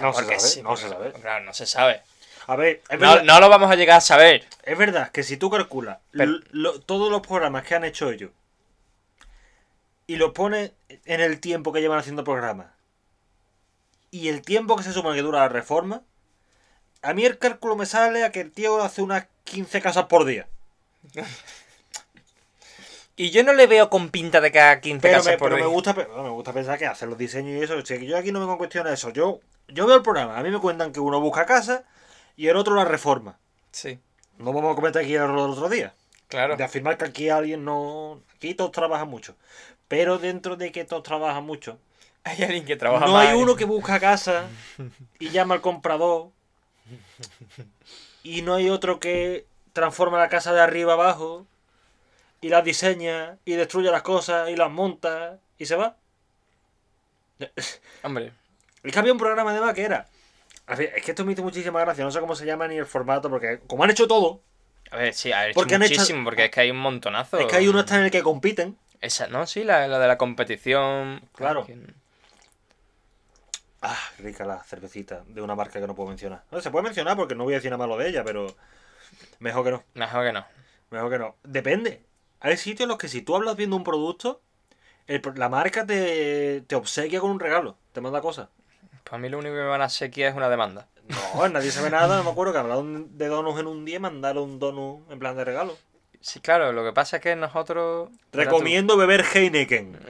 No 0.00 0.12
se 0.14 0.22
Porque 0.22 0.40
sabe, 0.40 0.50
sí, 0.52 0.62
no 0.62 0.74
se 0.76 0.88
sabe. 0.88 1.12
Claro, 1.12 1.44
no 1.44 1.52
se 1.52 1.66
sabe. 1.66 2.00
A 2.46 2.56
ver, 2.56 2.80
es 2.88 2.98
No, 2.98 3.10
verdad, 3.10 3.24
no 3.24 3.40
lo 3.40 3.50
vamos 3.50 3.70
a 3.70 3.74
llegar 3.76 3.98
a 3.98 4.00
saber. 4.00 4.46
es 4.62 4.78
verdad 4.78 5.10
que 5.10 5.22
si 5.22 5.36
tú 5.36 5.50
calculas 5.50 5.98
Pero- 6.12 6.24
l- 6.36 6.40
lo- 6.52 6.80
todos 6.80 7.10
los 7.10 7.20
programas 7.20 7.64
que 7.64 7.74
han 7.74 7.84
hecho 7.84 8.10
ellos 8.10 8.30
y 10.06 10.16
los 10.16 10.32
pones 10.32 10.72
en 11.04 11.20
el 11.20 11.40
tiempo 11.40 11.72
que 11.74 11.80
llevan 11.82 11.98
haciendo 11.98 12.24
programas 12.24 12.68
y 14.10 14.28
el 14.28 14.40
tiempo 14.40 14.76
que 14.76 14.82
se 14.82 14.92
supone 14.94 15.14
que 15.16 15.22
dura 15.22 15.40
la 15.40 15.48
reforma, 15.50 16.02
a 17.02 17.12
mí 17.12 17.26
el 17.26 17.36
cálculo 17.38 17.76
me 17.76 17.84
sale 17.84 18.24
a 18.24 18.32
que 18.32 18.40
el 18.40 18.50
tío 18.50 18.82
hace 18.82 19.02
unas 19.02 19.26
15 19.44 19.82
casas 19.82 20.06
por 20.06 20.24
día. 20.24 20.48
Y 23.16 23.30
yo 23.30 23.42
no 23.44 23.52
le 23.52 23.66
veo 23.66 23.90
con 23.90 24.08
pinta 24.08 24.40
de 24.40 24.50
cada 24.50 24.80
15 24.80 25.00
Pero, 25.02 25.18
casas 25.18 25.32
me, 25.32 25.38
por 25.38 25.50
pero 25.50 25.62
me, 25.64 25.70
gusta, 25.70 25.92
me 25.94 26.30
gusta 26.30 26.52
pensar 26.54 26.78
que 26.78 26.86
hacen 26.86 27.10
los 27.10 27.18
diseños 27.18 27.60
y 27.60 27.64
eso. 27.64 27.76
O 27.76 27.84
sea, 27.84 27.98
que 27.98 28.06
yo 28.06 28.16
aquí 28.16 28.32
no 28.32 28.46
me 28.46 28.56
cuestiona 28.56 28.92
eso. 28.92 29.10
Yo, 29.10 29.40
yo 29.68 29.86
veo 29.86 29.96
el 29.96 30.02
programa. 30.02 30.38
A 30.38 30.42
mí 30.42 30.50
me 30.50 30.58
cuentan 30.58 30.92
que 30.92 31.00
uno 31.00 31.20
busca 31.20 31.44
casa 31.44 31.84
y 32.36 32.46
el 32.48 32.56
otro 32.56 32.74
la 32.74 32.84
reforma. 32.86 33.38
Sí, 33.72 33.98
No 34.38 34.52
vamos 34.52 34.72
a 34.72 34.74
comentar 34.74 35.02
aquí 35.02 35.14
el 35.14 35.22
error 35.22 35.42
del 35.42 35.50
otro 35.50 35.68
día. 35.68 35.92
claro. 36.28 36.56
De 36.56 36.64
afirmar 36.64 36.96
que 36.96 37.04
aquí 37.04 37.28
alguien 37.28 37.64
no. 37.64 38.22
Aquí 38.36 38.54
todos 38.54 38.72
trabajan 38.72 39.08
mucho. 39.08 39.36
Pero 39.86 40.18
dentro 40.18 40.56
de 40.56 40.72
que 40.72 40.84
todos 40.84 41.02
trabajan 41.02 41.44
mucho, 41.44 41.78
Hay 42.24 42.42
alguien 42.42 42.64
que 42.64 42.76
trabaja 42.76 43.04
no 43.06 43.18
hay 43.18 43.34
uno 43.36 43.54
que 43.56 43.64
busca 43.66 44.00
casa 44.00 44.48
y 45.18 45.28
llama 45.30 45.56
al 45.56 45.60
comprador. 45.60 46.30
Y 48.22 48.42
no 48.42 48.54
hay 48.54 48.68
otro 48.70 48.98
que 49.00 49.46
transforma 49.72 50.18
la 50.18 50.28
casa 50.28 50.52
de 50.52 50.60
arriba 50.60 50.92
abajo 50.94 51.46
y 52.40 52.48
las 52.48 52.64
diseña 52.64 53.36
y 53.44 53.52
destruye 53.54 53.90
las 53.90 54.02
cosas 54.02 54.48
y 54.50 54.56
las 54.56 54.70
monta 54.70 55.38
y 55.58 55.66
se 55.66 55.76
va. 55.76 55.96
Hombre, 58.02 58.32
Es 58.82 58.92
que 58.92 58.98
había 58.98 59.12
un 59.12 59.18
programa 59.18 59.50
además 59.50 59.74
que 59.74 59.82
era. 59.82 60.06
a 60.66 60.74
ver, 60.74 60.92
Es 60.96 61.04
que 61.04 61.10
esto 61.12 61.24
me 61.24 61.32
hizo 61.32 61.42
muchísima 61.42 61.80
gracia, 61.80 62.04
no 62.04 62.10
sé 62.10 62.20
cómo 62.20 62.34
se 62.34 62.46
llama 62.46 62.68
ni 62.68 62.76
el 62.76 62.86
formato, 62.86 63.30
porque 63.30 63.60
como 63.66 63.84
han 63.84 63.90
hecho 63.90 64.06
todo, 64.06 64.40
a 64.90 64.96
ver, 64.96 65.14
sí, 65.14 65.30
ha 65.32 65.46
hecho 65.46 65.54
Porque 65.54 65.74
han 65.76 65.82
hecho- 65.82 65.94
muchísimo, 65.94 66.24
porque 66.24 66.46
es 66.46 66.50
que 66.50 66.60
hay 66.60 66.70
un 66.70 66.78
montonazo. 66.78 67.38
es 67.38 67.46
que 67.46 67.56
hay 67.56 67.68
uno 67.68 67.80
está 67.80 67.96
en 67.98 68.04
el 68.04 68.10
que 68.10 68.22
compiten. 68.22 68.76
Esa, 69.00 69.28
no, 69.28 69.46
sí, 69.46 69.64
la, 69.64 69.86
la 69.88 69.98
de 69.98 70.08
la 70.08 70.18
competición. 70.18 71.22
Claro. 71.34 71.64
Que- 71.64 71.78
Ah, 73.82 73.96
rica 74.18 74.44
la 74.44 74.62
cervecita 74.62 75.22
de 75.26 75.40
una 75.40 75.54
marca 75.54 75.80
que 75.80 75.86
no 75.86 75.94
puedo 75.94 76.08
mencionar. 76.10 76.42
No, 76.50 76.60
se 76.60 76.70
puede 76.70 76.82
mencionar 76.84 77.16
porque 77.16 77.34
no 77.34 77.44
voy 77.44 77.54
a 77.54 77.56
decir 77.56 77.70
nada 77.70 77.78
malo 77.78 77.96
de 77.96 78.08
ella, 78.10 78.22
pero 78.24 78.54
mejor 79.38 79.64
que 79.64 79.70
no. 79.70 79.84
Mejor 79.94 80.26
que 80.26 80.32
no. 80.32 80.44
Mejor 80.90 81.10
que 81.10 81.18
no. 81.18 81.36
Depende. 81.44 82.02
Hay 82.40 82.56
sitios 82.56 82.82
en 82.82 82.88
los 82.88 82.98
que 82.98 83.08
si 83.08 83.22
tú 83.22 83.36
hablas 83.36 83.56
viendo 83.56 83.76
un 83.76 83.84
producto, 83.84 84.40
el 85.06 85.22
la 85.34 85.48
marca 85.48 85.84
te, 85.86 86.62
te 86.62 86.74
obsequia 86.74 87.20
con 87.20 87.30
un 87.30 87.40
regalo, 87.40 87.76
te 87.92 88.00
manda 88.00 88.20
cosas. 88.20 88.48
Pues 89.04 89.12
a 89.12 89.18
mí 89.18 89.28
lo 89.28 89.38
único 89.38 89.54
que 89.54 89.60
me 89.60 89.66
van 89.66 89.82
a 89.82 89.88
sequía 89.88 90.28
es 90.28 90.34
una 90.34 90.48
demanda. 90.48 90.88
No, 91.34 91.48
nadie 91.48 91.70
sabe 91.70 91.90
nada. 91.90 92.16
No 92.16 92.24
me 92.24 92.30
acuerdo 92.30 92.52
que 92.52 92.58
hablaron 92.60 93.18
de 93.18 93.26
donuts 93.26 93.60
en 93.60 93.66
un 93.66 93.84
día 93.84 93.96
y 93.96 94.00
mandaron 94.00 94.44
un 94.44 94.58
donut 94.58 95.10
en 95.10 95.18
plan 95.18 95.36
de 95.36 95.44
regalo. 95.44 95.76
Sí, 96.20 96.40
claro, 96.40 96.72
lo 96.72 96.84
que 96.84 96.92
pasa 96.92 97.16
es 97.16 97.22
que 97.22 97.34
nosotros. 97.34 98.10
Recomiendo 98.32 98.96
beber 98.96 99.24
Heineken. 99.24 99.98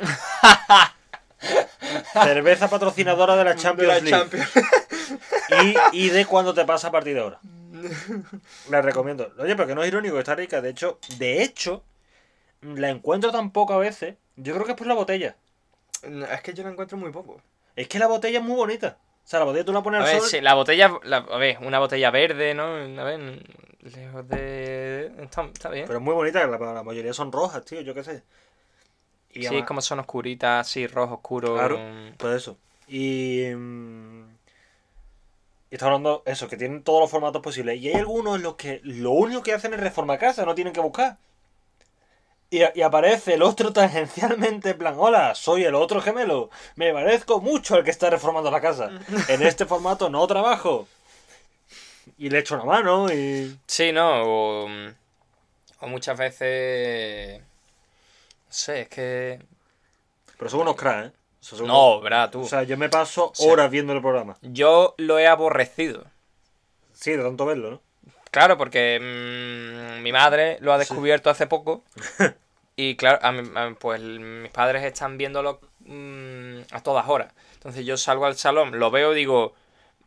Cerveza 2.13 2.69
patrocinadora 2.69 3.37
de 3.37 3.45
la 3.45 3.57
Champions 3.57 4.03
League. 4.03 4.29
Y, 5.93 6.05
y 6.05 6.11
de 6.11 6.27
cuando 6.27 6.53
te 6.53 6.65
pasa 6.65 6.89
a 6.89 6.91
partir 6.91 7.15
de 7.15 7.21
ahora. 7.21 7.41
La 8.71 8.83
recomiendo. 8.83 9.33
Oye, 9.39 9.55
pero 9.57 9.67
que 9.69 9.75
no 9.75 9.83
es 9.83 9.89
irónico, 9.89 10.19
está 10.19 10.35
rica. 10.35 10.61
De 10.61 10.71
hecho, 10.71 10.99
de 11.19 11.43
hecho, 11.43 11.83
la 12.63 12.91
encuentro 12.91 13.31
tan 13.33 13.51
poco 13.51 13.75
a 13.75 13.79
veces. 13.79 14.17
Yo 14.37 14.55
creo 14.55 14.65
que 14.65 14.73
es 14.73 14.79
por 14.79 14.87
la 14.87 14.95
botella. 14.95 15.37
Es 16.03 16.41
que 16.43 16.55
yo 16.55 16.63
la 16.65 16.71
encuentro 16.71 16.97
muy 16.99 17.11
poco. 17.11 17.41
Es 17.77 17.89
que 17.89 17.99
la 17.99 18.07
botella 18.07 18.39
es 18.39 18.45
muy 18.45 18.57
bonita. 18.57 18.99
O 19.25 19.29
sea, 19.31 19.39
la 19.41 19.45
botella 19.45 19.65
tú 19.65 19.73
la 19.73 19.83
pones 19.83 20.01
A 20.01 20.05
al 20.05 20.11
ver, 20.13 20.21
sol. 20.21 20.29
sí, 20.31 20.41
la 20.41 20.55
botella. 20.55 20.99
la- 21.05 21.19
a 21.19 21.37
ver, 21.39 21.59
una 21.61 21.79
botella 21.79 22.11
verde, 22.11 22.55
¿no? 22.55 22.65
A 22.65 23.05
ver, 23.05 23.43
lejos 23.81 24.29
de. 24.29 25.13
Está, 25.21 25.43
está 25.45 25.69
bien. 25.71 25.87
Pero 25.87 25.99
es 25.99 26.05
muy 26.05 26.15
bonita, 26.15 26.47
la, 26.47 26.59
la 26.59 26.83
mayoría 26.83 27.13
son 27.13 27.31
rojas, 27.31 27.65
tío, 27.65 27.81
yo 27.83 27.95
qué 27.95 28.03
sé. 28.03 28.23
Y 29.33 29.43
sí, 29.43 29.47
además- 29.49 29.69
como 29.69 29.81
son 29.83 30.01
oscuritas, 30.01 30.67
así, 30.67 30.87
rojo 30.87 31.15
oscuro. 31.15 31.55
Claro. 31.55 31.79
mm, 31.79 32.15
Pues 32.17 32.35
eso. 32.37 32.57
Y. 32.89 33.45
mm, 33.55 34.25
y 35.71 35.77
está 35.77 35.87
hablando 35.87 36.23
eso, 36.27 36.49
que 36.49 36.57
tienen 36.57 36.83
todos 36.83 37.01
los 37.01 37.11
formatos 37.11 37.43
posibles. 37.43 37.81
Y 37.81 37.89
hay 37.89 37.95
algunos 37.95 38.37
en 38.37 38.43
los 38.43 38.57
que 38.57 38.81
lo 38.83 39.13
único 39.13 39.43
que 39.43 39.53
hacen 39.53 39.73
es 39.73 39.81
reformar 39.81 40.19
casa, 40.19 40.45
no 40.45 40.55
tienen 40.55 40.73
que 40.73 40.81
buscar. 40.81 41.17
Y, 42.51 42.63
y 42.75 42.83
aparece 42.83 43.35
el 43.35 43.43
otro 43.43 43.73
tangencialmente 43.75 44.71
en 44.71 44.79
plan, 44.79 44.95
hola, 44.99 45.35
soy 45.37 45.65
el 45.65 45.77
otro 45.77 46.01
gemelo. 46.01 46.51
Me 46.75 46.93
parezco 46.93 47.41
mucho 47.41 47.77
al 47.77 47.85
que 47.85 47.91
está 47.91 48.11
reformando 48.11 48.51
la 48.51 48.61
casa. 48.61 48.91
En 49.29 49.43
este 49.43 49.65
formato 49.65 50.11
no 50.11 50.27
trabajo. 50.27 50.89
Y 52.19 52.29
le 52.31 52.41
echo 52.41 52.57
una 52.57 52.65
mano 52.65 53.13
y... 53.13 53.57
Sí, 53.67 53.93
¿no? 53.93 54.23
O, 54.25 54.69
o 55.81 55.87
muchas 55.87 56.19
veces. 56.19 57.41
No 57.41 57.45
sé, 58.53 58.83
es 58.83 58.89
que. 58.89 59.41
Pero 60.37 60.51
son 60.51 60.61
unos 60.61 60.77
cracks, 60.77 61.09
¿eh? 61.09 61.13
No, 61.65 62.01
¿verdad? 62.01 62.31
Tú. 62.31 62.43
O 62.43 62.47
sea, 62.47 62.63
yo 62.65 62.77
me 62.77 62.89
paso 62.89 63.33
sea- 63.35 63.51
horas 63.51 63.71
viendo 63.71 63.93
el 63.93 64.01
programa. 64.01 64.37
Yo 64.43 64.95
lo 64.99 65.19
he 65.19 65.27
aborrecido. 65.27 66.05
Sí, 66.93 67.13
de 67.13 67.23
tanto 67.23 67.47
verlo, 67.47 67.71
¿no? 67.71 67.81
Claro, 68.31 68.57
porque 68.59 68.99
mm, 69.01 70.03
mi 70.03 70.13
madre 70.13 70.59
lo 70.61 70.73
ha 70.73 70.79
descubierto 70.79 71.31
hace 71.31 71.47
poco. 71.47 71.83
Y 72.77 72.95
claro, 72.97 73.19
a 73.23 73.33
mí, 73.33 73.43
pues 73.79 74.01
mis 74.01 74.51
padres 74.53 74.85
están 74.85 75.19
viéndolo 75.19 75.61
mm, 75.81 76.61
a 76.73 76.81
todas 76.83 77.09
horas. 77.09 77.33
Entonces 77.55 77.85
yo 77.85 77.97
salgo 77.97 78.27
al 78.27 78.37
salón, 78.37 78.79
lo 78.79 78.91
veo 78.91 79.13
y 79.13 79.17
digo, 79.17 79.55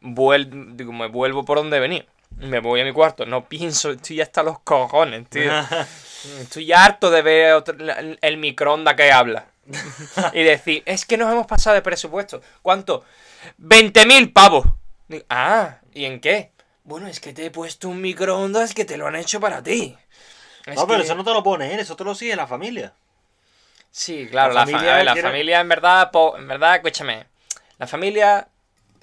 vuel- 0.01 0.75
digo, 0.75 0.93
me 0.93 1.07
vuelvo 1.07 1.43
por 1.45 1.57
donde 1.57 1.79
venía. 1.79 2.05
Me 2.37 2.59
voy 2.59 2.81
a 2.81 2.83
mi 2.85 2.91
cuarto, 2.93 3.25
no 3.27 3.47
pienso, 3.47 3.91
estoy 3.91 4.21
hasta 4.21 4.41
los 4.41 4.59
cojones, 4.59 5.29
tío. 5.29 5.51
Estoy 6.41 6.71
harto 6.71 7.11
de 7.11 7.21
ver 7.21 7.53
otro- 7.53 7.75
el 8.21 8.37
microondas 8.37 8.95
que 8.95 9.11
habla. 9.11 9.47
Y 10.33 10.43
decir, 10.43 10.83
es 10.85 11.05
que 11.05 11.17
nos 11.17 11.31
hemos 11.31 11.47
pasado 11.47 11.75
de 11.75 11.81
presupuesto. 11.81 12.41
¿Cuánto? 12.61 13.03
20.000 13.59 14.31
pavos. 14.33 14.65
Ah, 15.29 15.77
¿y 15.93 16.05
en 16.05 16.19
qué? 16.19 16.51
Bueno, 16.83 17.07
es 17.07 17.19
que 17.19 17.33
te 17.33 17.45
he 17.45 17.51
puesto 17.51 17.87
un 17.89 18.01
microondas 18.01 18.73
que 18.73 18.83
te 18.85 18.97
lo 18.97 19.07
han 19.07 19.15
hecho 19.15 19.39
para 19.39 19.61
ti. 19.63 19.95
Es 20.65 20.75
no, 20.75 20.87
pero 20.87 20.99
que- 20.99 21.05
eso 21.05 21.15
no 21.15 21.23
te 21.23 21.31
lo 21.31 21.43
pone 21.43 21.73
él, 21.73 21.79
eso 21.79 21.95
te 21.95 22.03
lo 22.03 22.15
sigue 22.15 22.35
la 22.35 22.47
familia. 22.47 22.93
Sí, 23.91 24.27
claro, 24.29 24.53
La 24.53 24.61
la, 24.61 24.65
fa- 24.65 24.71
familia 24.71 25.03
la 25.03 25.13
quiere- 25.13 25.27
familia 25.29 25.59
en 25.61 25.69
verdad, 25.69 26.11
po- 26.11 26.35
en 26.37 26.47
verdad, 26.47 26.75
escúchame. 26.75 27.27
La 27.77 27.85
familia 27.87 28.47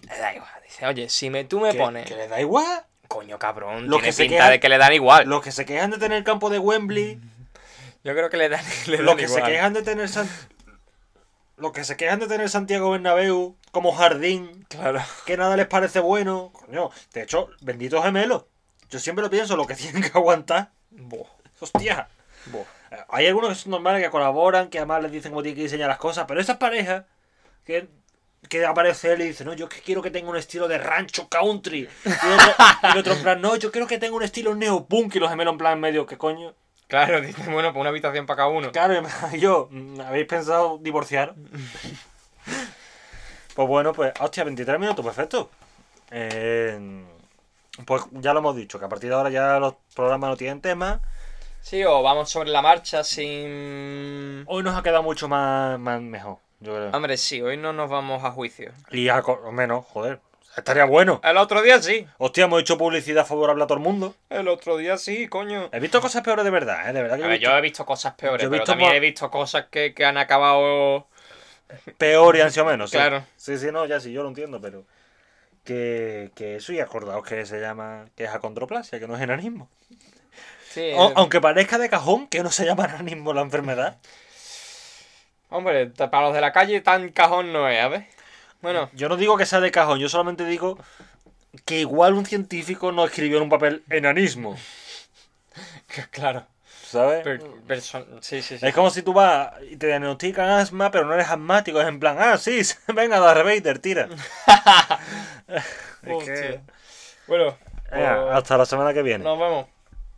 le 0.09 0.19
da 0.19 0.35
igual. 0.35 0.51
Dice, 0.65 0.87
oye, 0.87 1.09
si 1.09 1.31
me, 1.31 1.45
tú 1.45 1.61
me 1.61 1.73
Que, 1.73 1.79
pones. 1.79 2.07
que 2.07 2.17
le 2.17 2.29
da 2.29 2.41
igual. 2.41 2.85
Coño, 3.09 3.39
cabrón, 3.39 3.89
Los 3.89 3.99
tiene 3.99 4.07
que 4.09 4.13
se 4.13 4.23
pinta 4.25 4.37
quejan- 4.37 4.51
de 4.51 4.61
que 4.61 4.69
le 4.69 4.79
dan 4.79 4.93
igual. 4.93 5.29
Los 5.29 5.43
que 5.43 5.53
se 5.53 5.65
quejan 5.65 5.91
de 5.91 5.99
tener 5.99 6.19
el 6.19 6.25
campo 6.25 6.49
de 6.51 6.59
Wembley, 6.59 7.19
Yo 8.05 8.13
creo 8.15 8.31
que 8.31 8.37
le 8.37 8.49
dan, 8.49 8.65
le 8.87 8.97
dan 8.97 9.07
los 9.07 9.17
que 9.17 9.29
se 9.29 9.43
quejan 9.43 9.73
de 9.73 9.83
tener 9.83 10.09
San- 10.09 10.29
los 11.57 11.73
que 11.73 11.85
se 11.85 11.97
quejan 11.97 12.19
de 12.21 12.27
tener 12.27 12.49
Santiago 12.49 12.91
Bernabéu 12.91 13.55
como 13.71 13.93
jardín, 13.93 14.65
Claro. 14.71 15.03
que 15.27 15.37
nada 15.37 15.57
les 15.59 15.67
parece 15.67 16.01
bueno, 16.01 16.51
coño, 16.55 16.91
de 17.13 17.23
hecho, 17.23 17.51
benditos 17.61 18.03
gemelos. 18.03 18.45
Yo 18.89 18.99
siempre 18.99 19.23
lo 19.23 19.29
pienso, 19.31 19.57
lo 19.57 19.67
que 19.67 19.75
tienen 19.77 20.03
que 20.03 20.09
aguantar. 20.17 20.71
Buah, 20.91 21.27
Hostia. 21.61 22.09
buah. 22.47 22.63
Eh, 22.93 22.97
Hay 23.11 23.27
algunos 23.27 23.51
que 23.51 23.55
son 23.57 23.73
normales, 23.73 24.03
que 24.03 24.09
colaboran, 24.11 24.71
que 24.71 24.79
además 24.79 25.03
les 25.03 25.13
dicen 25.13 25.33
cómo 25.33 25.43
tienen 25.43 25.57
que 25.57 25.63
diseñar 25.65 25.89
las 25.91 25.99
cosas, 25.99 26.25
pero 26.27 26.41
esas 26.41 26.57
parejas 26.57 27.05
que, 27.67 27.89
que 28.49 28.65
aparece 28.65 29.13
él 29.13 29.21
y 29.21 29.27
dice, 29.27 29.45
no, 29.45 29.53
yo 29.53 29.67
es 29.67 29.75
que 29.75 29.83
quiero 29.83 30.01
que 30.01 30.11
tenga 30.11 30.31
un 30.31 30.37
estilo 30.39 30.67
de 30.67 30.79
rancho 30.79 31.29
country. 31.29 31.87
Y 32.07 32.09
el 32.09 32.33
otro, 32.41 32.55
y 32.83 32.87
el 32.93 32.99
otro 32.99 33.13
en 33.13 33.23
plan, 33.23 33.41
no, 33.43 33.55
yo 33.57 33.71
quiero 33.71 33.87
que 33.87 33.99
tenga 33.99 34.17
un 34.17 34.23
estilo 34.23 34.55
neopunk 34.55 35.15
y 35.15 35.19
los 35.19 35.29
gemelos 35.29 35.53
en 35.53 35.59
plan 35.59 35.79
medio, 35.79 36.07
¿qué 36.07 36.17
coño? 36.17 36.55
Claro, 36.91 37.21
dice, 37.23 37.51
bueno, 37.51 37.73
pues 37.73 37.81
una 37.81 37.89
habitación 37.89 38.27
para 38.27 38.39
cada 38.39 38.49
uno. 38.49 38.73
Claro, 38.73 39.01
y 39.33 39.39
yo, 39.39 39.69
mm, 39.71 40.01
¿habéis 40.01 40.27
pensado 40.27 40.79
divorciar? 40.79 41.35
pues 43.55 43.69
bueno, 43.69 43.93
pues, 43.93 44.13
hostia, 44.21 44.45
23 44.45 44.79
minutos, 44.79 45.05
perfecto. 45.05 45.51
Eh, 46.11 47.05
pues 47.87 48.03
ya 48.11 48.35
lo 48.35 48.41
hemos 48.41 48.57
dicho, 48.57 48.79
que 48.79 48.85
a 48.85 48.89
partir 48.89 49.09
de 49.09 49.15
ahora 49.15 49.31
ya 49.31 49.59
los 49.61 49.77
programas 49.95 50.31
no 50.31 50.37
tienen 50.37 50.61
tema. 50.61 51.01
Sí, 51.63 51.85
o 51.85 52.03
vamos 52.03 52.29
sobre 52.29 52.51
la 52.51 52.61
marcha 52.61 53.05
sin... 53.05 54.45
Hoy 54.47 54.63
nos 54.63 54.77
ha 54.77 54.83
quedado 54.83 55.05
mucho 55.05 55.29
más, 55.29 55.79
más 55.79 56.01
mejor, 56.01 56.39
yo 56.59 56.75
creo. 56.75 56.91
Hombre, 56.91 57.17
sí, 57.17 57.41
hoy 57.41 57.57
no 57.57 57.73
nos 57.73 57.89
vamos 57.89 58.25
a 58.25 58.33
juicio. 58.33 58.73
Y 58.91 59.09
a 59.09 59.23
menos, 59.53 59.87
joder. 59.87 60.21
Estaría 60.61 60.85
bueno. 60.85 61.21
El 61.25 61.37
otro 61.37 61.63
día 61.63 61.81
sí. 61.83 62.07
Hostia, 62.19 62.45
hemos 62.45 62.61
hecho 62.61 62.79
publicidad 62.79 63.27
favorable 63.27 63.65
a 63.65 63.67
todo 63.67 63.79
el 63.79 63.85
mundo. 63.85 64.15
El 64.29 64.47
otro 64.49 64.77
día 64.77 64.97
sí, 64.97 65.27
coño. 65.29 65.69
He 65.73 65.81
visto 65.81 66.01
cosas 66.01 66.23
peores 66.23 66.45
de 66.45 66.51
verdad, 66.51 66.89
¿eh? 66.89 66.93
De 66.93 67.03
verdad 67.03 67.17
que 67.17 67.23
A 67.23 67.27
he 67.27 67.29
ver, 67.31 67.39
visto 67.39 67.51
yo 67.51 67.57
he 67.59 67.61
visto 67.61 67.87
cosas 67.87 68.15
peores, 68.15 68.43
Yo 68.43 68.49
he 68.49 68.51
pero 68.51 68.63
visto 68.63 68.73
también 68.73 68.93
he 68.93 69.01
visto 69.01 69.31
cosas 69.31 69.67
que, 69.71 69.95
que 69.95 70.05
han 70.05 70.17
acabado... 70.19 71.09
peor 71.99 72.37
y 72.37 72.41
han 72.41 72.51
sido 72.53 72.67
menos. 72.67 72.91
sí. 72.91 72.97
Claro. 72.97 73.25
Sí, 73.37 73.59
sí, 73.59 73.69
no, 73.73 73.87
ya 73.87 74.01
sí, 74.01 74.13
yo 74.13 74.23
lo 74.23 74.29
entiendo, 74.29 74.61
pero. 74.61 74.85
Que, 75.65 76.31
que 76.35 76.57
eso, 76.57 76.73
y 76.73 76.81
acordaos 76.81 77.25
que 77.25 77.45
se 77.47 77.61
llama. 77.61 78.07
que 78.17 78.25
es 78.25 78.31
acondroplasia, 78.31 78.99
que 78.99 79.07
no 79.09 79.15
es 79.17 79.23
enanismo. 79.23 79.69
Sí, 80.71 80.93
O- 80.95 81.09
eh, 81.11 81.13
aunque 81.17 81.41
parezca 81.41 81.79
de 81.79 81.89
cajón 81.89 82.29
que 82.29 82.43
no 82.43 82.51
se 82.51 82.65
llama 82.65 82.85
enanismo 82.87 83.33
la 83.33 83.43
enfermedad. 83.43 83.99
Hombre, 85.49 85.87
para 85.89 86.23
los 86.23 86.35
de 86.35 86.41
la 86.41 86.53
calle 86.53 86.81
tan 86.81 87.11
cajón 87.11 87.53
no 87.53 87.69
es, 87.69 87.81
a 87.83 87.89
ver. 87.89 88.07
Bueno, 88.63 88.91
Yo 88.93 89.09
no 89.09 89.17
digo 89.17 89.37
que 89.37 89.47
sea 89.47 89.61
de 89.61 89.71
cajón, 89.71 89.99
yo 89.99 90.09
solamente 90.09 90.45
digo 90.45 90.79
que 91.65 91.81
igual 91.81 92.15
un 92.15 92.27
científico 92.27 92.93
no 92.93 93.05
escribió 93.05 93.39
en 93.39 93.45
un 93.45 93.49
papel 93.49 93.83
enanismo. 93.91 94.57
claro. 96.11 96.47
¿Sabes? 96.91 97.23
Per- 97.23 97.81
sí, 98.21 98.43
sí, 98.43 98.59
sí. 98.59 98.67
Es 98.67 98.75
como 98.75 98.91
si 98.91 99.03
tú 99.03 99.13
vas 99.13 99.53
y 99.71 99.77
te 99.77 99.87
diagnostican 99.87 100.49
asma, 100.51 100.91
pero 100.91 101.05
no 101.07 101.15
eres 101.15 101.29
asmático. 101.29 101.81
Es 101.81 101.87
en 101.87 102.01
plan, 102.01 102.17
ah, 102.19 102.37
sí, 102.37 102.61
venga, 102.95 103.21
Darth 103.21 103.45
Vader, 103.45 103.79
tira. 103.79 104.09
es 106.03 106.25
que... 106.25 106.61
Bueno, 107.29 107.57
hasta 108.33 108.59
la 108.59 108.67
semana 108.67 108.93
que 108.93 109.03
viene. 109.03 109.23
nos 109.23 109.39
vemos. 109.39 109.67